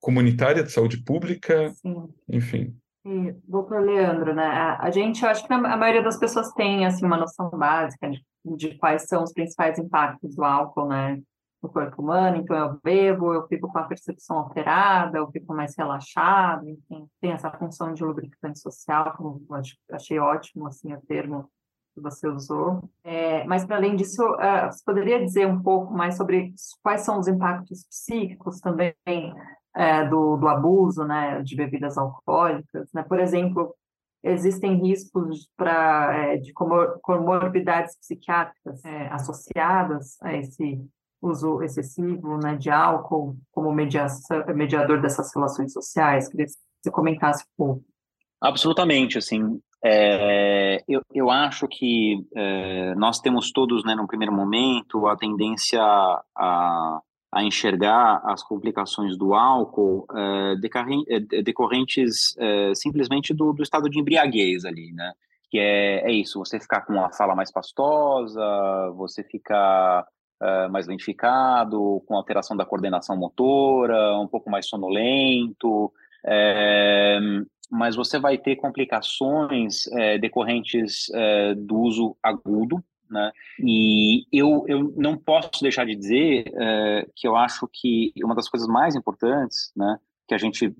[0.00, 2.08] comunitária, de saúde pública, Sim.
[2.28, 2.76] enfim.
[3.04, 4.44] E, doutor Leandro, né?
[4.44, 8.08] A, a gente, eu acho que a maioria das pessoas tem assim, uma noção básica
[8.08, 8.22] de,
[8.56, 11.20] de quais são os principais impactos do álcool, né?
[11.62, 15.76] No corpo humano, então eu bebo, eu fico com a percepção alterada, eu fico mais
[15.76, 19.40] relaxado, enfim, tem essa função de lubrificante social, como
[19.90, 21.48] achei ótimo assim o termo
[21.94, 22.82] que você usou.
[23.04, 27.18] É, mas para além disso, uh, você poderia dizer um pouco mais sobre quais são
[27.20, 28.94] os impactos psíquicos também
[29.74, 33.02] é, do, do abuso, né, de bebidas alcoólicas, né?
[33.02, 33.74] Por exemplo,
[34.22, 40.80] existem riscos para é, de comorbidades psiquiátricas é, associadas a esse
[41.22, 46.28] uso excessivo né, de álcool como mediação, mediador dessas relações sociais.
[46.28, 47.84] Queria que você comentasse um pouco.
[48.40, 55.06] Absolutamente, assim, é, eu, eu acho que é, nós temos todos, né, no primeiro momento,
[55.06, 57.00] a tendência a,
[57.32, 60.54] a enxergar as complicações do álcool é,
[61.08, 65.12] é decorrentes é, simplesmente do, do, estado de embriaguez ali, né?
[65.50, 68.40] Que é, é isso, você ficar com a fala mais pastosa,
[68.96, 70.06] você ficar
[70.42, 75.92] é, mais lentificado, com alteração da coordenação motora, um pouco mais sonolento,
[76.26, 77.18] é,
[77.70, 83.30] mas você vai ter complicações é, decorrentes é, do uso agudo né?
[83.60, 86.44] E eu, eu não posso deixar de dizer
[87.14, 90.74] que eu acho que uma das coisas mais importantes, né, que a gente,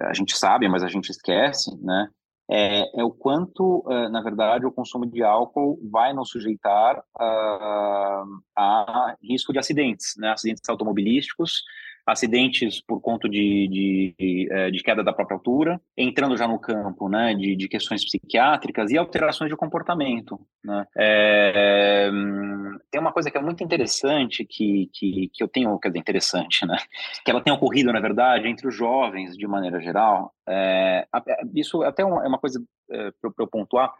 [0.00, 2.08] a gente sabe, mas a gente esquece, né,
[2.50, 8.24] é, é o quanto, é, na verdade, o consumo de álcool vai nos sujeitar a,
[8.56, 11.62] a risco de acidentes, né, acidentes automobilísticos,
[12.08, 17.08] acidentes por conta de, de, é, de, queda da própria altura, entrando já no campo
[17.08, 20.40] né, de, de questões psiquiátricas e alterações de comportamento.
[20.64, 20.86] Né?
[20.96, 22.10] É,
[22.90, 26.66] tem uma coisa que é muito interessante que, que, que eu tenho, quer dizer, interessante,
[26.66, 26.78] né?
[27.24, 30.32] que ela tem ocorrido, na verdade, entre os jovens, de maneira geral.
[30.48, 31.06] É,
[31.54, 33.92] isso até é uma coisa é, para eu pontuar,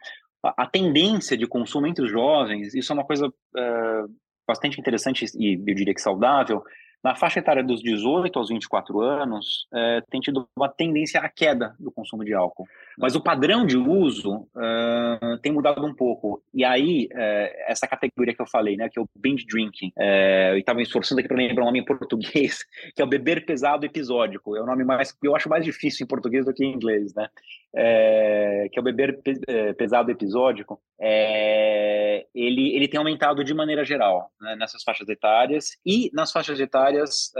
[0.43, 4.03] a, a, tendência de consumo entre os jovens, isso é uma coisa é,
[4.47, 6.63] bastante interessante e eu diria que saudável,
[7.03, 11.75] na faixa etária dos 18 aos 24 anos, é, tem tido uma tendência à queda
[11.79, 12.67] do consumo de álcool.
[12.99, 16.43] Mas o padrão de uso uh, tem mudado um pouco.
[16.53, 20.51] E aí, uh, essa categoria que eu falei, né, que é o binge drinking, uh,
[20.51, 22.59] eu estava me esforçando aqui para lembrar um nome em português,
[22.93, 24.57] que é o beber pesado episódico.
[24.57, 27.29] É o nome mais eu acho mais difícil em português do que em inglês, né?
[27.73, 29.39] É, que é o beber pe
[29.77, 30.81] pesado episódico.
[30.99, 36.59] É, ele, ele tem aumentado de maneira geral né, nessas faixas etárias e nas faixas
[36.59, 37.31] etárias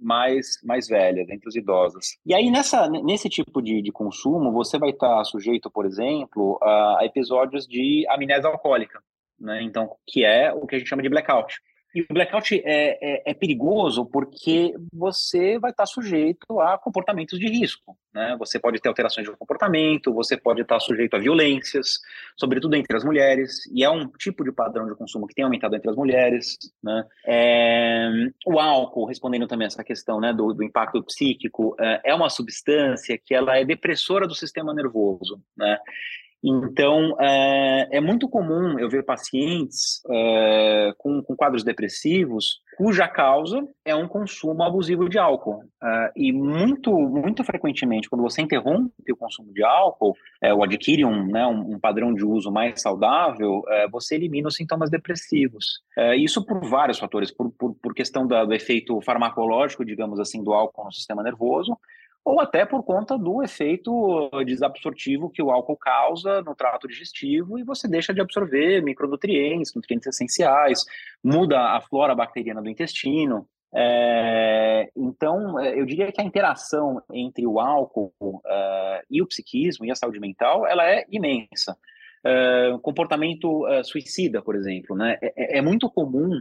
[0.00, 2.18] mais, mais velhas, entre os idosos.
[2.26, 6.58] E aí, nessa, nesse tipo de, de consumo, você vai vai estar sujeito, por exemplo,
[6.62, 9.02] a episódios de amnésia alcoólica,
[9.38, 9.62] né?
[9.62, 11.60] Então, que é o que a gente chama de blackout.
[11.94, 17.48] E o blackout é, é, é, perigoso porque você vai estar sujeito a comportamentos de
[17.48, 17.96] risco.
[18.12, 18.36] Né?
[18.38, 21.98] Você pode ter alterações de comportamento, você pode estar sujeito a violências,
[22.36, 25.76] sobretudo entre as mulheres, e é um tipo de padrão de consumo que tem aumentado
[25.76, 26.58] entre as mulheres.
[26.82, 27.04] Né?
[27.26, 28.10] É,
[28.46, 33.18] o álcool, respondendo também essa questão né, do, do impacto psíquico, é, é uma substância
[33.18, 35.40] que ela é depressora do sistema nervoso.
[35.56, 35.78] Né?
[36.42, 43.66] Então, é, é, muito comum eu ver pacientes é, com, com, quadros depressivos cuja causa
[43.84, 45.64] é um consumo abusivo de álcool.
[45.82, 51.26] É, e muito, muito frequentemente, quando você interrompe o consumo de álcool ou adquire um,
[51.26, 55.80] né, um, um, padrão de uso mais saudável, você elimina os sintomas depressivos.
[56.16, 60.52] Isso por vários fatores, por, por, por questão da, do efeito farmacológico, digamos assim, do
[60.52, 61.76] álcool no sistema nervoso,
[62.28, 67.64] ou até por conta do efeito desabsortivo que o álcool causa no trato digestivo e
[67.64, 70.84] você deixa de absorver micronutrientes, nutrientes essenciais,
[71.24, 73.48] muda a flora bacteriana do intestino.
[73.74, 79.86] É, então, é, eu diria que a interação entre o álcool uh, e o psiquismo
[79.86, 81.76] e a saúde mental, ela é imensa.
[82.82, 85.16] Comportamento suicida, por exemplo, né?
[85.22, 86.38] É, é, é muito comum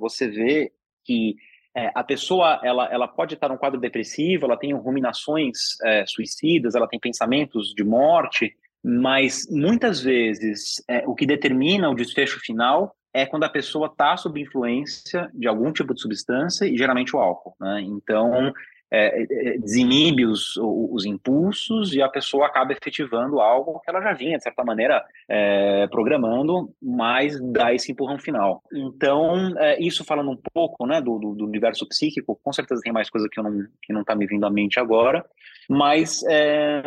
[0.00, 0.72] você ver
[1.04, 1.36] que
[1.76, 6.74] é, a pessoa ela, ela pode estar num quadro depressivo, ela tem ruminações é, suicidas,
[6.74, 12.94] ela tem pensamentos de morte, mas muitas vezes é, o que determina o desfecho final
[13.12, 17.18] é quando a pessoa está sob influência de algum tipo de substância e geralmente o
[17.18, 17.54] álcool.
[17.60, 17.80] Né?
[17.82, 18.52] Então,
[18.90, 24.00] é, é, é, desinibe os, os impulsos e a pessoa acaba efetivando algo que ela
[24.00, 28.62] já vinha, de certa maneira, é, programando, mas dá esse empurrão final.
[28.72, 33.10] Então, é, isso falando um pouco né, do, do, universo psíquico, com certeza tem mais
[33.10, 35.24] coisa que, eu não, que não está me vindo à mente agora,
[35.68, 36.82] mas é,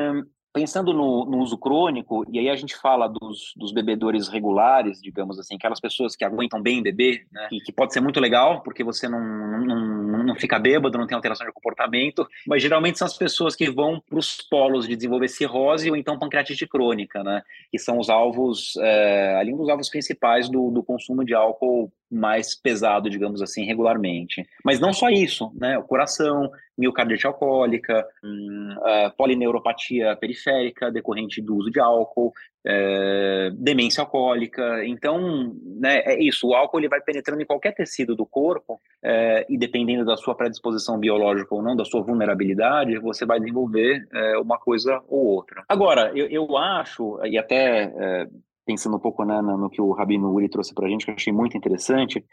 [0.53, 5.39] Pensando no, no, uso crônico, e aí a gente fala dos, dos, bebedores regulares, digamos
[5.39, 7.47] assim, aquelas pessoas que aguentam bem beber, né?
[7.53, 11.15] E que pode ser muito legal, porque você não, não, não fica bêbado, não tem
[11.15, 15.29] alteração de comportamento, mas geralmente são as pessoas que vão para os polos de desenvolver
[15.29, 17.43] cirrose ou então pancreatite crônica, né?
[17.71, 21.89] Que são os alvos, é, ali um dos alvos principais do, do consumo de álcool
[22.11, 24.45] mais pesado, digamos assim, regularmente.
[24.63, 25.77] Mas não só isso, né?
[25.77, 28.75] O coração, miocardite alcoólica, hum,
[29.17, 32.33] polineuropatia periférica decorrente do uso de álcool,
[32.65, 34.85] é, demência alcoólica.
[34.85, 36.47] Então, né, é isso.
[36.47, 40.35] O álcool ele vai penetrando em qualquer tecido do corpo é, e dependendo da sua
[40.35, 45.63] predisposição biológica ou não, da sua vulnerabilidade, você vai desenvolver é, uma coisa ou outra.
[45.67, 48.27] Agora, eu, eu acho, e até é,
[48.71, 51.15] pensando um pouco né, no que o Rabino Uri trouxe para a gente, que eu
[51.15, 52.23] achei muito interessante,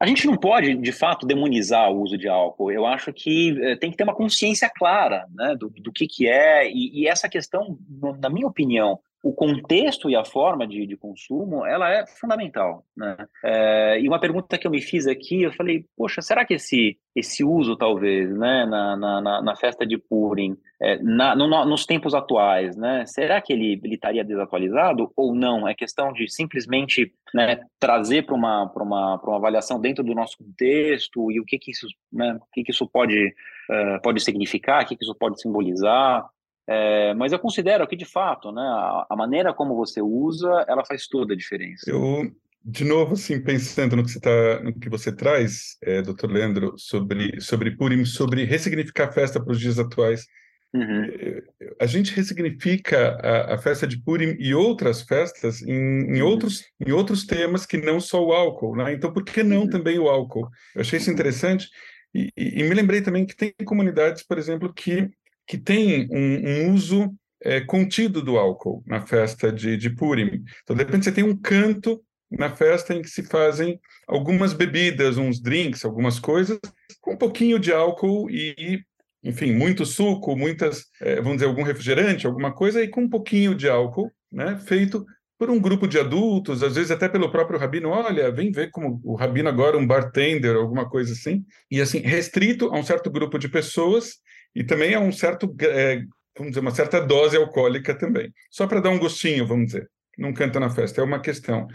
[0.00, 2.72] a gente não pode, de fato, demonizar o uso de álcool.
[2.72, 6.26] Eu acho que é, tem que ter uma consciência clara né, do, do que, que
[6.26, 7.78] é, e, e essa questão,
[8.18, 13.16] na minha opinião, o contexto e a forma de, de consumo, ela é fundamental, né?
[13.44, 16.98] É, e uma pergunta que eu me fiz aqui, eu falei, poxa, será que esse,
[17.14, 22.14] esse uso, talvez, né, na, na, na festa de Purim, é, na, no, nos tempos
[22.14, 25.68] atuais, né, será que ele, ele estaria desatualizado ou não?
[25.68, 31.30] É questão de simplesmente né, trazer para uma, uma, uma avaliação dentro do nosso contexto
[31.30, 34.86] e o que que isso, né, o que que isso pode, uh, pode significar, o
[34.86, 36.28] que que isso pode simbolizar,
[36.68, 40.84] é, mas eu considero que, de fato, né, a, a, maneira como você usa, ela
[40.84, 41.90] faz toda a diferença.
[41.90, 42.30] Eu,
[42.64, 46.74] de novo, assim, pensando no que você, tá, no que você traz, é, doutor Leandro,
[46.76, 50.26] sobre, sobre Purim, sobre ressignificar a festa para os dias atuais,
[50.74, 51.04] Uhum.
[51.04, 51.42] É,
[51.80, 56.28] a gente ressignifica a, a, festa de Purim e outras festas em, em, uhum.
[56.28, 58.92] outros, em outros temas que não só o álcool, né?
[58.92, 59.68] Então, por que não uhum.
[59.68, 60.48] também o álcool?
[60.74, 61.68] Eu achei isso interessante
[62.14, 65.10] e, e, e, me lembrei também que tem comunidades, por exemplo, que
[65.52, 70.42] que tem um, um uso é, contido do álcool na festa de, de Purim.
[70.62, 75.18] Então, de repente, você tem um canto na festa em que se fazem algumas bebidas,
[75.18, 76.58] uns drinks, algumas coisas,
[77.02, 78.80] com um pouquinho de álcool e,
[79.22, 83.54] enfim, muito suco, muitas, é, vamos dizer, algum refrigerante, alguma coisa, e com um pouquinho
[83.54, 85.04] de álcool, né, feito
[85.38, 89.02] por um grupo de adultos, às vezes até pelo próprio rabino, olha, vem ver como
[89.04, 93.38] o rabino agora um bartender, alguma coisa assim, e assim, restrito a um certo grupo
[93.38, 94.22] de pessoas,
[94.54, 96.02] e também é um certo, é,
[96.36, 98.32] vamos dizer, uma certa dose alcoólica também.
[98.50, 99.90] Só para dar um gostinho, vamos dizer.
[100.18, 101.66] Não canta na festa, é uma questão.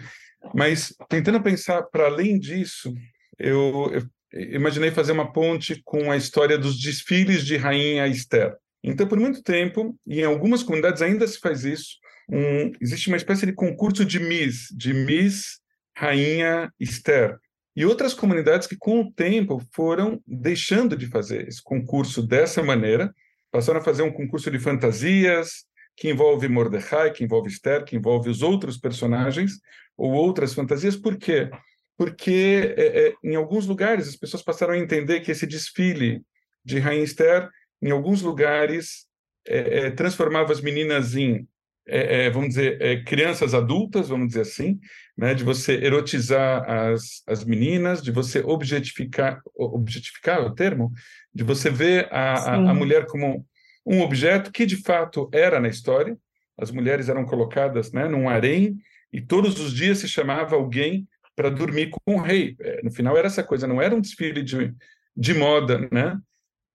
[0.53, 2.93] Mas tentando pensar para além disso,
[3.39, 4.07] eu, eu
[4.53, 8.55] imaginei fazer uma ponte com a história dos desfiles de Rainha Esther.
[8.83, 11.97] Então, por muito tempo, e em algumas comunidades ainda se faz isso,
[12.29, 15.59] um, existe uma espécie de concurso de Miss, de Miss
[15.95, 17.37] Rainha Esther,
[17.77, 23.13] e outras comunidades que, com o tempo, foram deixando de fazer esse concurso dessa maneira,
[23.51, 25.63] passaram a fazer um concurso de fantasias,
[25.95, 29.59] que envolve Mordecai, que envolve Esther, que envolve os outros personagens,
[29.95, 30.95] ou outras fantasias.
[30.95, 31.51] Por quê?
[31.95, 36.23] Porque é, é, em alguns lugares as pessoas passaram a entender que esse desfile
[36.65, 37.47] de Rainha Esther,
[37.79, 39.05] em alguns lugares,
[39.47, 41.47] é, é transformava as meninas em
[41.87, 44.77] é, é, vamos dizer, crianças adultas, vamos dizer assim,
[45.17, 50.93] né, de você erotizar as, as meninas, de você objetificar, objetificar o termo,
[51.34, 53.45] de você ver a, a, a, mulher como
[53.86, 56.15] um objeto que de fato era na história.
[56.58, 58.77] As mulheres eram colocadas né, num harém
[59.12, 62.56] e todos os dias se chamava alguém para dormir com o rei.
[62.60, 64.73] É, no final era essa coisa, não era um desfile de,
[65.15, 66.19] de moda, né?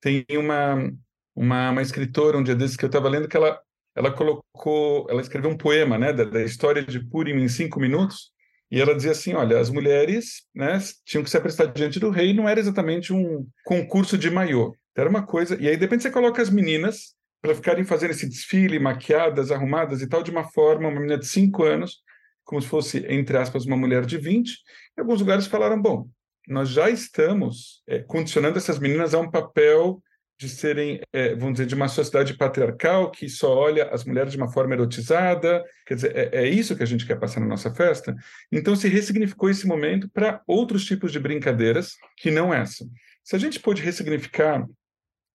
[0.00, 0.92] Tem uma,
[1.34, 3.60] uma, uma escritora, um dia desses que eu estava lendo, que ela
[3.94, 8.31] ela colocou, ela escreveu um poema, né, da, da história de Purim em cinco minutos,
[8.72, 12.32] e ela dizia assim, olha, as mulheres, né, tinham que se apresentar diante do rei,
[12.32, 16.10] não era exatamente um concurso de maiô, era uma coisa, e aí de repente você
[16.10, 20.88] coloca as meninas para ficarem fazendo esse desfile, maquiadas, arrumadas e tal, de uma forma,
[20.88, 21.98] uma menina de cinco anos,
[22.44, 24.50] como se fosse, entre aspas, uma mulher de 20,
[24.96, 26.08] em alguns lugares falaram, bom,
[26.48, 30.02] nós já estamos é, condicionando essas meninas a um papel
[30.42, 34.36] de serem, é, vamos dizer, de uma sociedade patriarcal que só olha as mulheres de
[34.36, 35.64] uma forma erotizada.
[35.86, 38.14] Quer dizer, é, é isso que a gente quer passar na nossa festa.
[38.50, 42.84] Então, se ressignificou esse momento para outros tipos de brincadeiras que não essa.
[43.22, 44.66] Se a gente pode ressignificar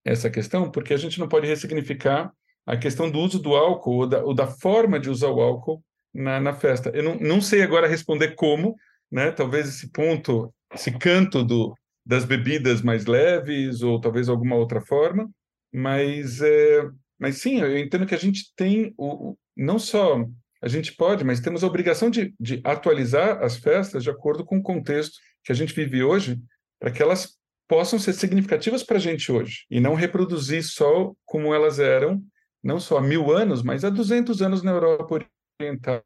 [0.04, 2.30] essa questão, porque a gente não pode ressignificar
[2.66, 5.82] a questão do uso do álcool ou da, ou da forma de usar o álcool
[6.14, 6.90] na, na festa.
[6.90, 8.76] Eu não, não sei agora responder como,
[9.10, 9.32] né?
[9.32, 11.74] Talvez esse ponto, esse canto do,
[12.08, 15.30] das bebidas mais leves ou talvez alguma outra forma,
[15.74, 16.90] mas é,
[17.20, 20.26] mas sim, eu entendo que a gente tem o, não só
[20.62, 24.58] a gente pode, mas temos a obrigação de, de atualizar as festas de acordo com
[24.58, 26.42] o contexto que a gente vive hoje,
[26.80, 31.54] para que elas possam ser significativas para a gente hoje e não reproduzir só como
[31.54, 32.24] elas eram,
[32.64, 35.26] não só há mil anos, mas há 200 anos na Europa
[35.60, 36.02] Oriental,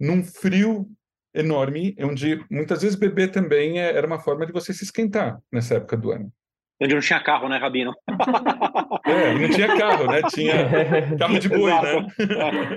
[0.00, 0.88] num frio
[1.36, 5.74] enorme, onde muitas vezes beber também é, era uma forma de você se esquentar nessa
[5.74, 6.32] época do ano.
[6.80, 7.92] Onde não tinha carro, né, Rabino?
[9.06, 10.22] é, não tinha carro, né?
[10.28, 10.54] Tinha
[11.18, 12.06] carro de boi, né?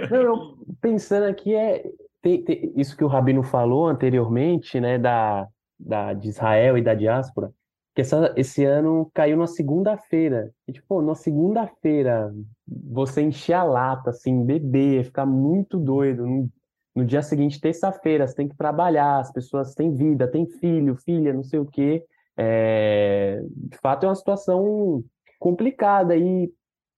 [0.10, 1.84] não, eu, pensando aqui, é,
[2.22, 5.48] tem, tem, isso que o Rabino falou anteriormente, né, da,
[5.78, 7.52] da, de Israel e da diáspora,
[7.94, 10.52] que essa, esse ano caiu na segunda-feira.
[10.66, 12.34] E, tipo, na segunda-feira,
[12.68, 16.26] você encher a lata, assim, beber, ficar muito doido.
[16.26, 16.50] No,
[16.96, 21.34] no dia seguinte, terça-feira, você tem que trabalhar, as pessoas têm vida, têm filho, filha,
[21.34, 22.04] não sei o quê.
[22.38, 25.04] É, de fato, é uma situação
[25.40, 26.16] complicada.
[26.16, 26.52] E,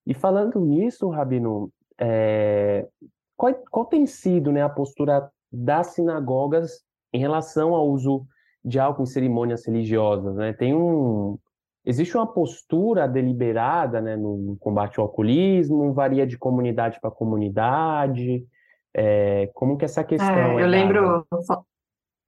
[0.06, 2.88] e falando nisso, Rabino, é,
[3.36, 6.82] qual, qual tem sido né, a postura das sinagogas
[7.14, 8.26] em relação ao uso
[8.64, 10.36] de álcool em cerimônias religiosas?
[10.36, 10.54] Né?
[10.54, 11.38] Tem um,
[11.86, 18.46] existe uma postura deliberada né, no combate ao alcoolismo, varia de comunidade para comunidade.
[18.94, 21.64] É, como que essa questão é, eu é lembro só,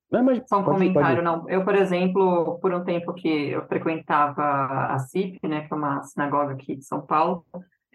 [0.09, 1.21] não, mas só um pode, comentário pode...
[1.21, 5.75] não eu por exemplo por um tempo que eu frequentava a CIP né que é
[5.75, 7.45] uma sinagoga aqui de São Paulo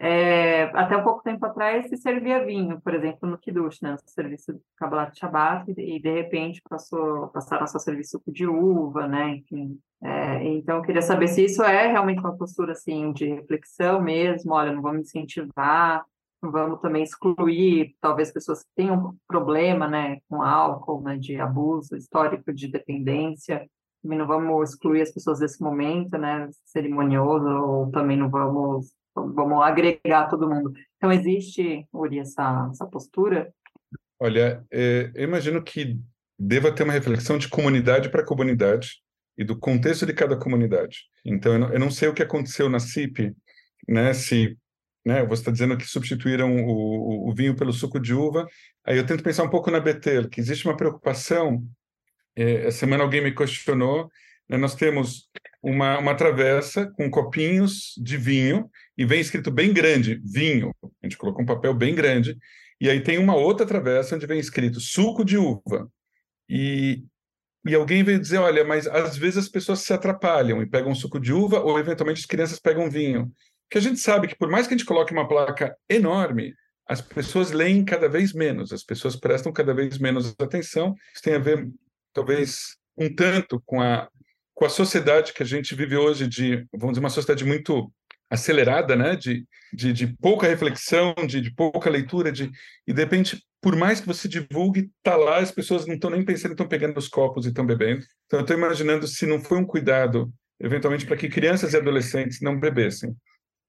[0.01, 3.97] é, até um pouco tempo atrás se servia vinho, por exemplo, no Kiddush, né, no
[4.05, 9.09] serviço do Kabbalat Shabbat, e de repente passou, passaram a só servir suco de uva,
[9.09, 9.77] né, enfim.
[10.01, 14.53] É, então, eu queria saber se isso é realmente uma postura, assim, de reflexão mesmo,
[14.53, 16.05] olha, não vamos incentivar,
[16.41, 22.53] vamos também excluir, talvez, pessoas que tenham problema, né, com álcool, né, de abuso histórico
[22.53, 23.67] de dependência,
[24.01, 29.61] também não vamos excluir as pessoas desse momento, né, cerimonioso, ou também não vamos vamos
[29.63, 30.71] agregar todo mundo.
[30.97, 33.51] Então, existe, Uri, essa, essa postura?
[34.19, 35.99] Olha, é, eu imagino que
[36.37, 39.01] deva ter uma reflexão de comunidade para comunidade
[39.37, 41.03] e do contexto de cada comunidade.
[41.25, 43.35] Então, eu não, eu não sei o que aconteceu na CIP,
[43.87, 44.57] né, se
[45.09, 48.45] né, você está dizendo que substituíram o, o, vinho pelo suco de uva,
[48.85, 51.67] aí eu tento pensar um pouco na Betel, que existe uma preocupação,
[52.35, 54.07] é, essa semana alguém me questionou,
[54.47, 55.27] né, nós temos
[55.63, 60.71] uma, uma travessa com copinhos de vinho e vem escrito bem grande, vinho.
[60.83, 62.37] A gente colocou um papel bem grande.
[62.79, 65.91] E aí tem uma outra travessa onde vem escrito suco de uva.
[66.47, 67.03] E,
[67.65, 71.19] e alguém veio dizer: olha, mas às vezes as pessoas se atrapalham e pegam suco
[71.19, 73.31] de uva, ou eventualmente as crianças pegam vinho.
[73.69, 76.53] Que a gente sabe que, por mais que a gente coloque uma placa enorme,
[76.87, 80.95] as pessoas leem cada vez menos, as pessoas prestam cada vez menos atenção.
[81.13, 81.69] Isso tem a ver,
[82.13, 84.09] talvez, um tanto com a
[84.59, 87.89] com a sociedade que a gente vive hoje, de, vamos dizer, uma sociedade muito
[88.29, 89.15] acelerada, né?
[89.15, 92.51] de, de, de pouca reflexão, de, de, pouca leitura, de,
[92.85, 96.25] e de repente, por mais que você divulgue, tá lá, as pessoas não estão nem
[96.25, 98.05] pensando, estão pegando os copos e estão bebendo.
[98.25, 102.41] Então, eu estou imaginando se não foi um cuidado, eventualmente, para que crianças e adolescentes
[102.41, 103.15] não bebessem.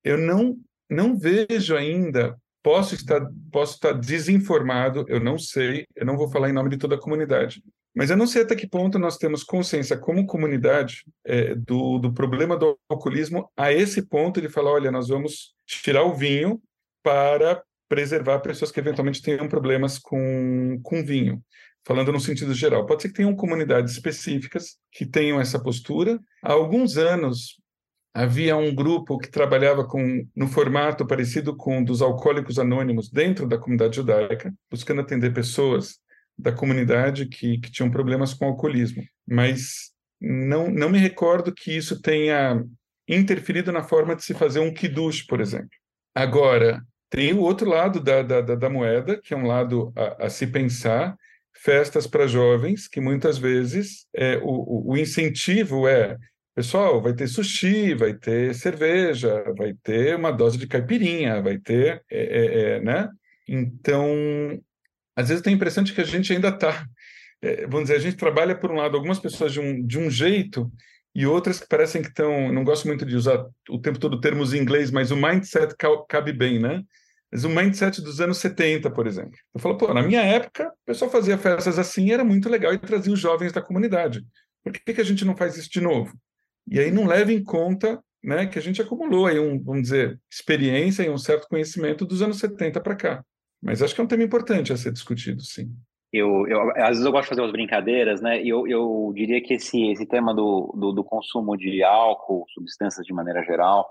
[0.03, 0.57] Eu não,
[0.88, 6.51] não vejo ainda Posso estar, posso estar desinformado, eu não sei, eu não vou falar
[6.51, 7.62] em nome de toda a comunidade.
[7.94, 12.12] Mas eu não sei até que ponto nós temos consciência como comunidade é, do, do
[12.12, 16.61] problema do alcoolismo a esse ponto de falar, olha, nós vamos tirar o vinho
[17.03, 21.42] para preservar pessoas que eventualmente tenham problemas com, com vinho.
[21.84, 22.84] Falando no sentido geral.
[22.84, 26.20] Pode ser que tenham comunidades específicas que tenham essa postura.
[26.42, 27.59] Há alguns anos,
[28.12, 33.58] havia um grupo que trabalhava com no formato parecido com dos alcoólicos anônimos dentro da
[33.58, 35.98] comunidade judaica, buscando atender pessoas
[36.36, 39.02] da comunidade que, que tinham problemas com alcoolismo.
[39.26, 39.90] Mas
[40.20, 42.64] não, não me recordo que isso tenha
[43.06, 45.70] interferido na forma de se fazer um kiddush, por exemplo.
[46.14, 50.30] Agora, tem o outro lado da, da, da moeda, que é um lado a, a
[50.30, 51.16] se pensar,
[51.52, 56.16] festas para jovens, que muitas vezes é, o, o incentivo é
[56.61, 62.04] Pessoal, vai ter sushi, vai ter cerveja, vai ter uma dose de caipirinha, vai ter,
[62.11, 63.08] é, é, é, né?
[63.48, 64.06] Então,
[65.16, 66.84] às vezes tem a impressão de que a gente ainda está,
[67.40, 70.11] é, vamos dizer, a gente trabalha por um lado algumas pessoas de um, de um
[70.11, 70.70] jeito
[71.14, 74.52] e outras que parecem que estão, não gosto muito de usar o tempo todo termos
[74.52, 75.74] em inglês, mas o mindset
[76.11, 76.82] cabe bem, né?
[77.32, 79.38] Mas o mindset dos anos 70, por exemplo.
[79.54, 82.78] Eu falo, pô, na minha época, o pessoal fazia festas assim, era muito legal e
[82.78, 84.22] trazia os jovens da comunidade.
[84.62, 86.12] Por que, que a gente não faz isso de novo?
[86.70, 90.20] E aí não leva em conta né, que a gente acumulou aí um, vamos dizer,
[90.30, 93.24] experiência e um certo conhecimento dos anos 70 para cá.
[93.60, 95.74] Mas acho que é um tema importante a ser discutido, sim.
[96.12, 98.42] Eu, eu, às vezes eu gosto de fazer umas brincadeiras, né?
[98.42, 103.06] E eu, eu diria que esse, esse tema do, do, do consumo de álcool, substâncias
[103.06, 103.86] de maneira geral,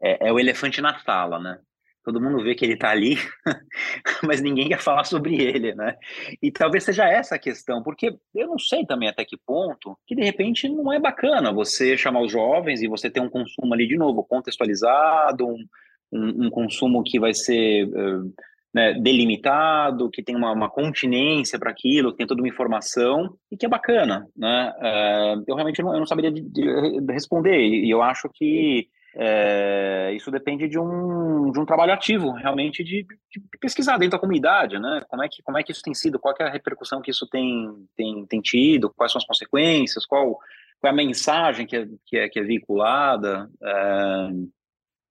[0.00, 1.58] é, é, o elefante na sala, né?
[2.02, 3.16] Todo mundo vê que ele está ali,
[4.22, 5.96] mas ninguém quer falar sobre ele, né?
[6.42, 10.14] E talvez seja essa a questão, porque eu não sei também até que ponto que
[10.14, 13.86] de repente não é bacana você chamar os jovens e você ter um consumo ali
[13.86, 15.66] de novo contextualizado, um,
[16.12, 18.32] um, um consumo que vai ser uh,
[18.72, 23.56] né, delimitado, que tem uma, uma continência para aquilo, que tem toda uma informação e
[23.56, 24.72] que é bacana, né?
[24.78, 30.12] Uh, eu realmente não, eu não saberia de, de responder e eu acho que É,
[30.14, 34.78] isso depende de um, de um trabalho ativo, realmente, de, de, pesquisar dentro da comunidade,
[34.78, 35.02] né?
[35.08, 37.26] Como é que, como é que isso tem sido, qual é a repercussão que isso
[37.26, 40.38] tem, tem, tem tido, quais são as consequências, qual,
[40.80, 43.50] qual é a mensagem que é, que é, que é veiculada.
[43.62, 44.30] É,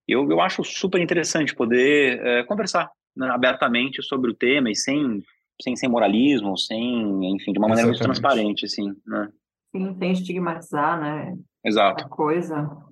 [0.08, 5.22] eu, eu acho super interessante poder é, conversar né, abertamente sobre o tema e sem,
[5.62, 7.98] sem, sem moralismo, sem, enfim, de uma maneira Exatamente.
[7.98, 9.30] muito transparente, assim, né?
[9.76, 11.38] Sim, sem estigmatizar, né?
[11.64, 12.06] Exato.
[12.06, 12.89] A coisa.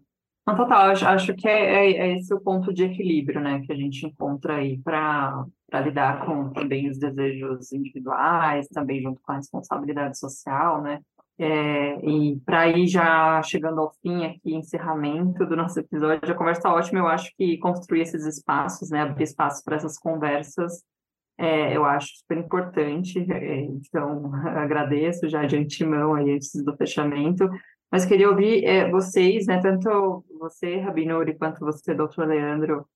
[0.47, 3.73] Não, total, acho, acho que é, é, é, esse o ponto de equilíbrio, né, que
[3.73, 5.45] a gente encontra aí para
[5.83, 11.01] lidar com também os desejos individuais, também junto com a responsabilidade social, né,
[11.37, 16.61] é, e para ir já chegando ao fim aqui, encerramento do nosso episódio, a conversa
[16.61, 20.81] tá ótima, eu acho que construir esses espaços, né, abrir espaços para essas conversas,
[21.37, 27.49] é, eu acho super importante, é, então agradeço já de antemão aí antes do fechamento,
[27.91, 32.87] mas queria ouvir é, vocês, né, tanto você, Rabinuri, quanto você, doutor Leandro,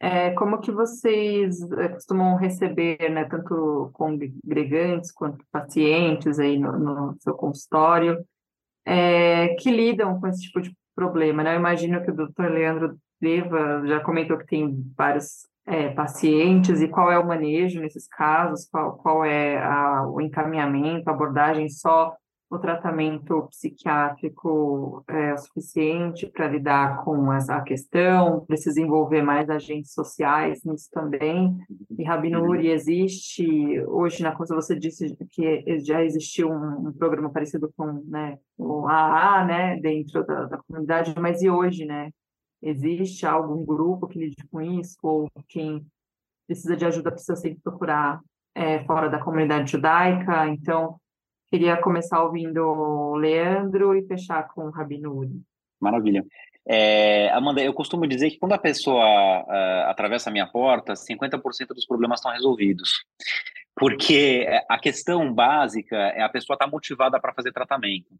[0.00, 7.16] é, como que vocês é, costumam receber, né, tanto congregantes quanto pacientes aí no, no
[7.20, 8.24] seu consultório,
[8.84, 11.54] é, que lidam com esse tipo de problema, né?
[11.54, 16.88] Eu imagino que o doutor Leandro Deva já comentou que tem vários é, pacientes e
[16.88, 22.16] qual é o manejo nesses casos, qual, qual é a, o encaminhamento, a abordagem só
[22.50, 30.64] o tratamento psiquiátrico é suficiente para lidar com essa questão, precisa envolver mais agentes sociais
[30.64, 31.58] nisso também.
[31.98, 33.44] E Rabinuri existe,
[33.86, 38.86] hoje na coisa você disse que já existiu um, um, programa parecido com né, o
[38.88, 42.10] AA, né, dentro da, da comunidade, mas e hoje, né?
[42.60, 45.86] Existe algum grupo que lide com isso, ou quem
[46.46, 48.20] precisa de ajuda precisa sempre procurar
[48.54, 50.98] é, fora da comunidade judaica, então
[51.50, 55.40] Queria começar ouvindo o Leandro e fechar com o Rabino Uri.
[55.80, 56.24] Maravilha.
[56.66, 61.68] É, Amanda, eu costumo dizer que quando a pessoa uh, atravessa a minha porta, 50%
[61.68, 63.04] dos problemas estão resolvidos.
[63.74, 68.14] Porque a questão básica é a pessoa estar tá motivada para fazer tratamento.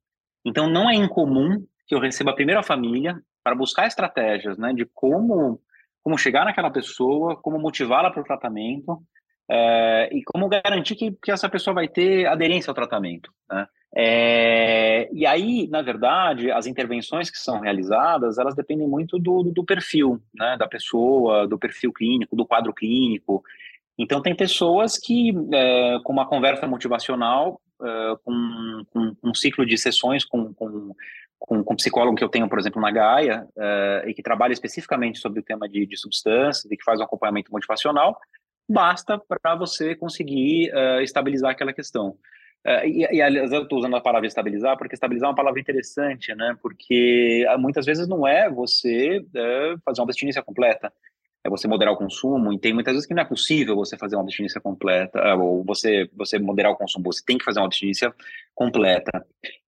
[0.45, 4.87] Então, não é incomum que eu receba primeiro a família para buscar estratégias né, de
[4.95, 5.61] como,
[6.03, 9.03] como chegar naquela pessoa, como motivá-la para o tratamento,
[9.51, 13.33] é, e como garantir que, que essa pessoa vai ter aderência ao tratamento.
[13.51, 13.67] Né?
[13.95, 19.65] É, e aí, na verdade, as intervenções que são realizadas, elas dependem muito do, do
[19.65, 23.43] perfil né, da pessoa, do perfil clínico, do quadro clínico.
[23.99, 29.79] Então, tem pessoas que, é, com uma conversa motivacional, é, com, com, um ciclo de
[29.79, 30.95] sessões com, com,
[31.39, 35.19] com, com psicólogo que eu tenho, por exemplo, na Gaia, é, e que trabalha especificamente
[35.19, 38.19] sobre o tema de, de substâncias e que faz um acompanhamento motivacional,
[38.69, 42.17] basta para você conseguir uh, estabilizar aquela questão.
[42.67, 45.61] Uh, e, e, aliás, eu estou usando a palavra estabilizar, porque estabilizar é uma palavra
[45.61, 46.57] interessante, né?
[46.61, 49.25] Porque uh, muitas vezes não é você
[49.85, 50.93] fazer uma abstinência completa,
[51.45, 54.17] é você moderar o consumo, e tem muitas vezes que não é possível você fazer
[54.17, 58.13] uma abstinência completa, ou você, você moderar o consumo, você tem que fazer uma abstinência
[58.55, 59.25] completa.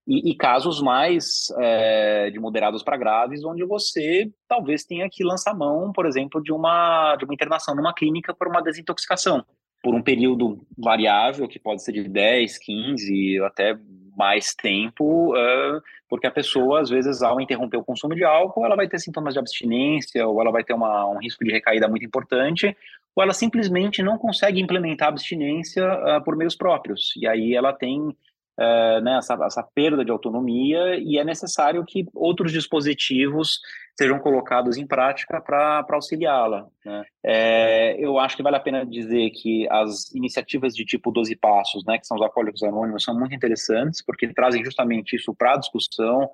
[0.07, 5.55] E, e casos mais é, de moderados para graves, onde você talvez tenha que lançar
[5.55, 9.45] mão, por exemplo, de uma, de uma internação numa clínica por uma desintoxicação,
[9.83, 13.79] por um período variável, que pode ser de 10, 15, até
[14.17, 18.77] mais tempo, uh, porque a pessoa, às vezes, ao interromper o consumo de álcool, ela
[18.77, 22.05] vai ter sintomas de abstinência, ou ela vai ter uma, um risco de recaída muito
[22.05, 22.77] importante,
[23.17, 27.15] ou ela simplesmente não consegue implementar a abstinência uh, por meios próprios.
[27.17, 28.15] E aí ela tem
[28.61, 33.59] uh, né, essa, essa, perda de autonomia e é necessário que outros dispositivos
[33.99, 36.67] sejam colocados em prática para auxiliá-la.
[36.85, 37.05] Né?
[37.25, 41.85] É, eu acho que vale a pena dizer que as iniciativas de tipo 12 passos,
[41.85, 45.59] né, que são os alcoólicos anônimos, são muito interessantes, porque trazem justamente isso para a
[45.59, 46.31] discussão,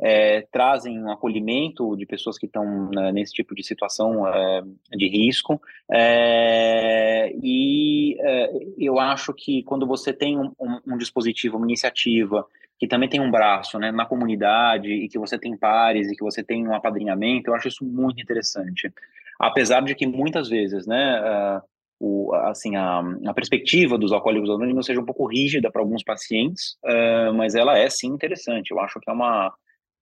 [0.00, 5.08] é, trazem um acolhimento de pessoas que estão né, nesse tipo de situação é, de
[5.08, 5.60] risco.
[5.90, 12.46] É, e é, eu acho que quando você tem um, um, um, dispositivo, uma iniciativa,
[12.78, 16.22] que também tem um braço né, na comunidade, e que você tem pares, e que
[16.22, 18.92] você tem um apadrinhamento, eu acho isso muito interessante.
[19.40, 21.62] Apesar de que muitas vezes, né, uh,
[22.00, 26.76] o, assim, a, a, perspectiva dos alcoólicos anônimos seja um pouco rígida para alguns pacientes,
[26.84, 28.70] uh, mas ela é sim interessante.
[28.70, 29.52] Eu acho que é uma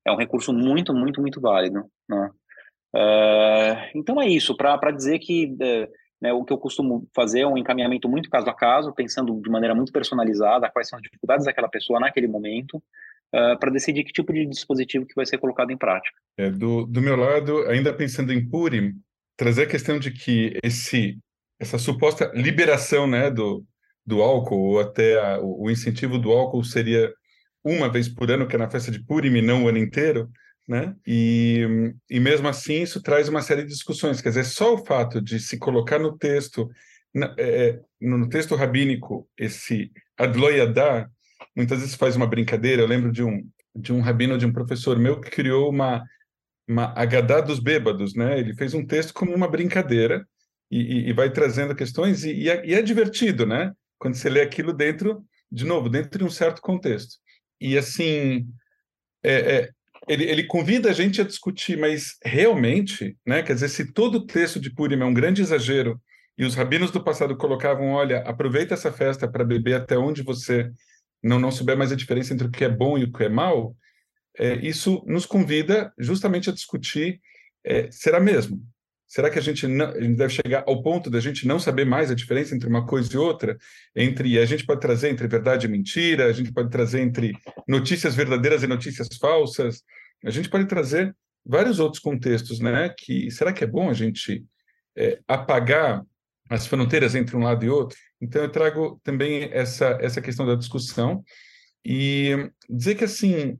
[0.07, 1.85] é um recurso muito, muito, muito válido.
[2.09, 2.31] Né?
[2.95, 5.89] Uh, então é isso, para dizer que uh,
[6.21, 9.51] né, o que eu costumo fazer é um encaminhamento muito caso a caso, pensando de
[9.51, 14.13] maneira muito personalizada quais são as dificuldades daquela pessoa naquele momento, uh, para decidir que
[14.13, 16.17] tipo de dispositivo que vai ser colocado em prática.
[16.39, 18.95] É, do, do meu lado, ainda pensando em Purim,
[19.37, 21.19] trazer a questão de que esse
[21.59, 23.65] essa suposta liberação né, do,
[24.05, 27.11] do álcool, ou até a, o incentivo do álcool seria
[27.67, 30.31] uma vez por ano, que é na festa de Purim e não o ano inteiro,
[30.69, 30.95] né?
[31.07, 34.21] E, e mesmo assim isso traz uma série de discussões.
[34.21, 36.69] Quer dizer, só o fato de se colocar no texto,
[37.14, 41.09] na, é, no texto rabínico, esse adloyadá,
[41.55, 42.83] muitas vezes faz uma brincadeira.
[42.83, 43.49] Eu lembro de um
[43.79, 46.03] de um rabino, de um professor meu que criou uma
[46.69, 48.39] uma Agadá dos bêbados, né?
[48.41, 50.27] Ele fez um texto como uma brincadeira
[50.71, 53.73] e, e vai trazendo questões e, e, é, e, é, divertido, né?
[53.99, 57.17] Quando você lê aquilo dentro, de novo, dentro de um certo contexto.
[57.61, 58.47] E assim,
[59.23, 59.71] é, é,
[60.09, 63.43] ele, ele, convida a gente a discutir, mas realmente, né?
[63.43, 66.01] Quer dizer, se todo o texto de Purim é um grande exagero
[66.39, 70.71] e os rabinos do passado colocavam, olha, aproveita essa festa para beber até onde você
[71.23, 73.29] não não souber mais a diferença entre o que é bom e o que é
[73.29, 73.75] mal,
[74.39, 77.21] é, isso nos convida justamente a discutir:
[77.65, 78.63] é, será mesmo?
[79.07, 81.85] Será que a gente, não, a gente deve chegar ao ponto da gente não saber
[81.85, 83.57] mais a diferença entre uma coisa e outra?
[83.95, 87.33] Entre a gente pode trazer entre verdade e mentira, a gente pode trazer entre
[87.69, 89.83] notícias verdadeiras e notícias falsas,
[90.25, 92.93] a gente pode trazer vários outros contextos, né?
[92.99, 94.45] Que será que é bom a gente
[94.97, 96.03] é, apagar
[96.51, 97.97] as fronteiras entre um lado e outro?
[98.21, 101.23] Então eu trago também essa essa questão da discussão
[101.85, 103.57] e dizer que assim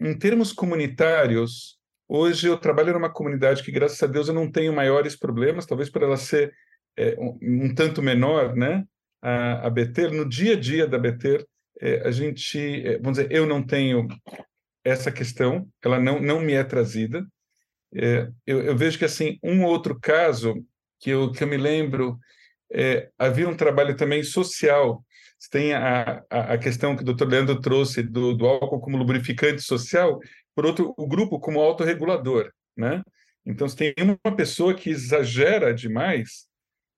[0.00, 1.77] em termos comunitários,
[2.08, 5.90] hoje eu trabalho numa comunidade que, graças a Deus, eu não tenho maiores problemas, talvez
[5.90, 6.52] por ela ser
[6.96, 8.84] é, um, um, tanto menor, né?
[9.20, 11.46] A, a Beter, no dia a dia da Beter,
[11.80, 14.08] é, a gente, é, vamos dizer, eu não tenho
[14.84, 17.26] essa questão, ela não, não me é trazida.
[17.94, 20.54] É, eu, eu, vejo que, assim, um outro caso
[21.00, 22.18] que eu, que eu me lembro,
[22.72, 25.04] é, havia um trabalho também social
[25.46, 29.62] tem a, a, a questão que o doutor Leandro trouxe do, do álcool como lubrificante
[29.62, 30.18] social,
[30.58, 33.00] por outro, o grupo como autorregulador, né?
[33.46, 36.48] Então, se tem uma pessoa que exagera demais,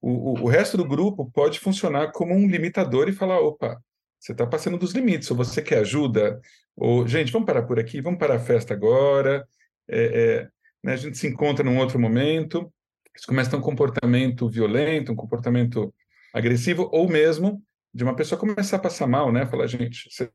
[0.00, 3.78] o, o, o resto do grupo pode funcionar como um limitador e falar, opa,
[4.18, 6.40] você está passando dos limites, ou você quer ajuda,
[6.74, 9.46] ou, gente, vamos parar por aqui, vamos parar a festa agora,
[9.86, 10.48] é, é,
[10.82, 12.72] né, a gente se encontra num outro momento,
[13.14, 15.94] isso começa a ter um comportamento violento, um comportamento
[16.32, 19.44] agressivo, ou mesmo de uma pessoa começar a passar mal, né?
[19.44, 20.30] Falar, gente, você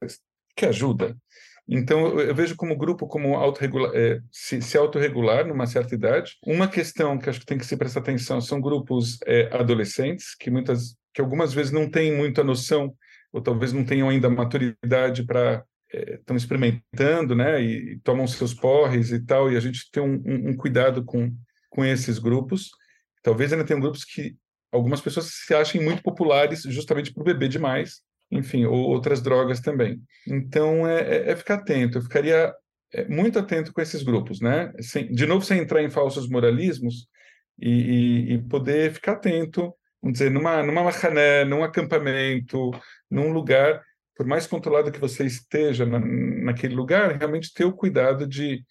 [0.55, 1.17] quer ajuda?
[1.68, 3.36] Então, eu vejo como grupo como
[3.93, 6.38] é, se, se autorregular numa certa idade.
[6.45, 10.51] Uma questão que acho que tem que se prestar atenção são grupos é, adolescentes, que
[10.51, 12.93] muitas, que algumas vezes não têm muita noção,
[13.34, 18.53] ou talvez não tenham ainda maturidade para estão é, experimentando, né, e, e, tomam seus
[18.53, 21.32] porres e tal, e a gente tem um, um, um cuidado com,
[21.70, 22.70] com esses grupos.
[23.24, 24.36] Talvez ainda tenham grupos que
[24.72, 28.01] algumas pessoas se achem muito populares justamente por beber demais,
[28.32, 30.01] enfim, ou outras drogas também.
[30.28, 31.97] Então, é, é, é ficar atento.
[31.97, 32.53] Eu ficaria
[32.93, 34.71] é, muito atento com esses grupos, né?
[34.80, 37.07] Sem, de novo, sem entrar em falsos moralismos
[37.59, 42.71] e, e, poder ficar atento, vamos dizer, numa, numa macané, num acampamento,
[43.09, 43.82] num lugar,
[44.15, 48.63] por mais controlado que você esteja na, naquele lugar, realmente ter o cuidado de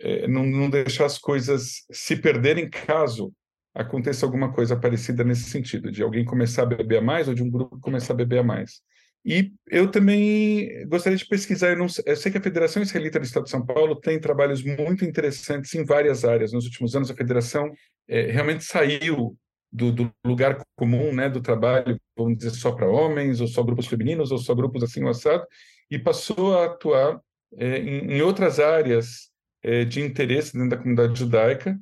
[0.00, 3.32] é, não, não deixar as coisas se perderem caso
[3.74, 7.42] aconteça alguma coisa parecida nesse sentido, de alguém começar a beber a mais ou de
[7.42, 8.82] um grupo começar a beber a mais.
[9.24, 13.24] E eu também gostaria de pesquisar, eu, não, eu sei que a Federação Israelita do
[13.24, 16.52] Estado de São Paulo tem trabalhos muito interessantes em várias áreas.
[16.52, 17.70] Nos últimos anos, a federação
[18.08, 19.36] é, realmente saiu
[19.72, 23.86] do, do, lugar comum, né, do trabalho, vamos dizer, só para homens, ou só grupos
[23.86, 25.46] femininos, ou só grupos assim, assado,
[25.90, 27.20] e passou a atuar
[27.56, 29.30] é, em, em, outras áreas
[29.62, 31.78] é, de interesse dentro da comunidade judaica,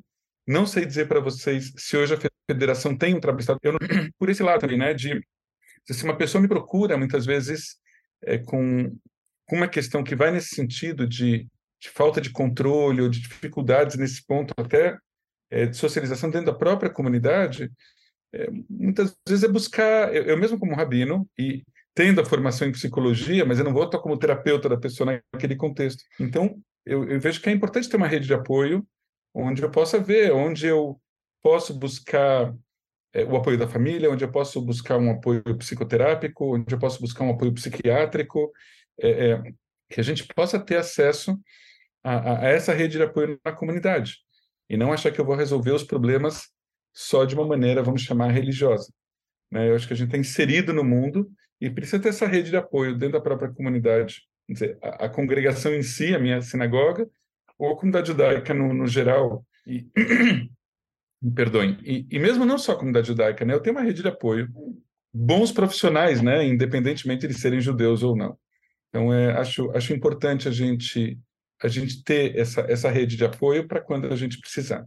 [0.46, 2.18] não sei dizer para vocês se hoje a
[2.50, 3.78] federação tem um trabalho eu não,
[4.18, 5.20] por esse lado também, né, de
[5.88, 7.76] se uma pessoa me procura muitas vezes
[8.22, 8.96] é, com,
[9.46, 11.46] com uma questão que vai nesse sentido de,
[11.80, 14.96] de falta de controle ou de dificuldades nesse ponto até
[15.50, 17.70] é, de socialização dentro da própria comunidade,
[18.32, 21.62] é, muitas vezes é buscar, eu, eu, mesmo como rabino e
[21.94, 25.56] tendo a formação em psicologia, mas eu não vou estar como terapeuta da pessoa naquele
[25.56, 26.02] contexto.
[26.18, 26.56] Então,
[26.86, 28.86] eu, eu vejo que é importante ter uma rede de apoio
[29.34, 31.00] onde eu possa ver, onde eu
[31.42, 32.54] posso buscar
[33.28, 37.24] o apoio da família, onde eu posso buscar um apoio psicoterápico, onde eu posso buscar
[37.24, 38.52] um apoio psiquiátrico,
[39.00, 39.42] é, é,
[39.88, 41.38] que a gente possa ter acesso
[42.04, 44.18] a, a, essa rede de apoio na comunidade
[44.68, 46.48] e não achar que eu vou resolver os problemas
[46.94, 48.92] só de uma maneira, vamos chamar, religiosa.
[49.50, 49.68] Né?
[49.68, 51.28] Eu acho que a gente está inserido no mundo
[51.60, 54.22] e precisa ter essa rede de apoio dentro da própria comunidade.
[54.46, 57.08] Quer dizer, a, a congregação em si, a minha sinagoga,
[57.58, 59.86] ou a comunidade judaica no, no geral, e,
[61.22, 64.02] me perdoem, e, e, mesmo não só a comunidade judaica, né, eu tenho uma rede
[64.02, 64.48] de apoio,
[65.12, 68.38] bons profissionais, né, independentemente de serem judeus ou não.
[68.88, 71.18] Então, é, acho, acho importante a gente,
[71.62, 74.86] a gente ter essa, essa rede de apoio para quando a gente precisar.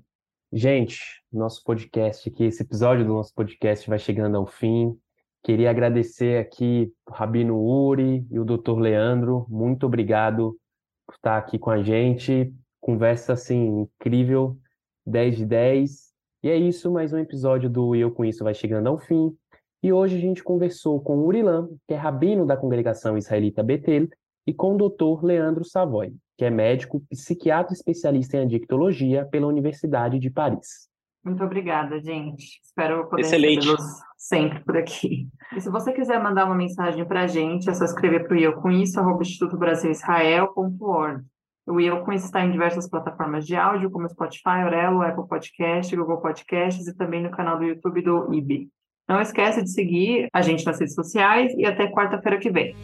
[0.51, 0.99] Gente,
[1.31, 4.95] nosso podcast aqui, esse episódio do nosso podcast vai chegando ao fim.
[5.43, 8.77] Queria agradecer aqui o Rabino Uri e o Dr.
[8.79, 9.45] Leandro.
[9.49, 10.57] Muito obrigado
[11.05, 12.53] por estar aqui com a gente
[12.83, 14.59] conversa assim incrível,
[15.05, 16.12] 10 de 10.
[16.43, 19.33] E é isso, mais um episódio do Eu Com Isso vai chegando ao fim.
[19.81, 24.09] E hoje a gente conversou com o Urilan, que é rabino da congregação israelita Betel,
[24.45, 25.23] e com o Dr.
[25.23, 30.89] Leandro Savoy, que é médico, psiquiatra especialista em adictologia pela Universidade de Paris.
[31.23, 32.59] Muito obrigada, gente.
[32.61, 33.81] Espero poder recebê-los
[34.17, 35.29] sempre por aqui.
[35.55, 38.39] E se você quiser mandar uma mensagem para a gente, é só escrever para o
[38.39, 41.23] eu com isso, arroba Instituto Brasil Israel.org.
[41.65, 46.87] O Isso está em diversas plataformas de áudio, como Spotify, Orelo, Apple Podcast, Google Podcasts
[46.87, 48.67] e também no canal do YouTube do IB.
[49.07, 52.75] Não esquece de seguir a gente nas redes sociais e até quarta-feira que vem.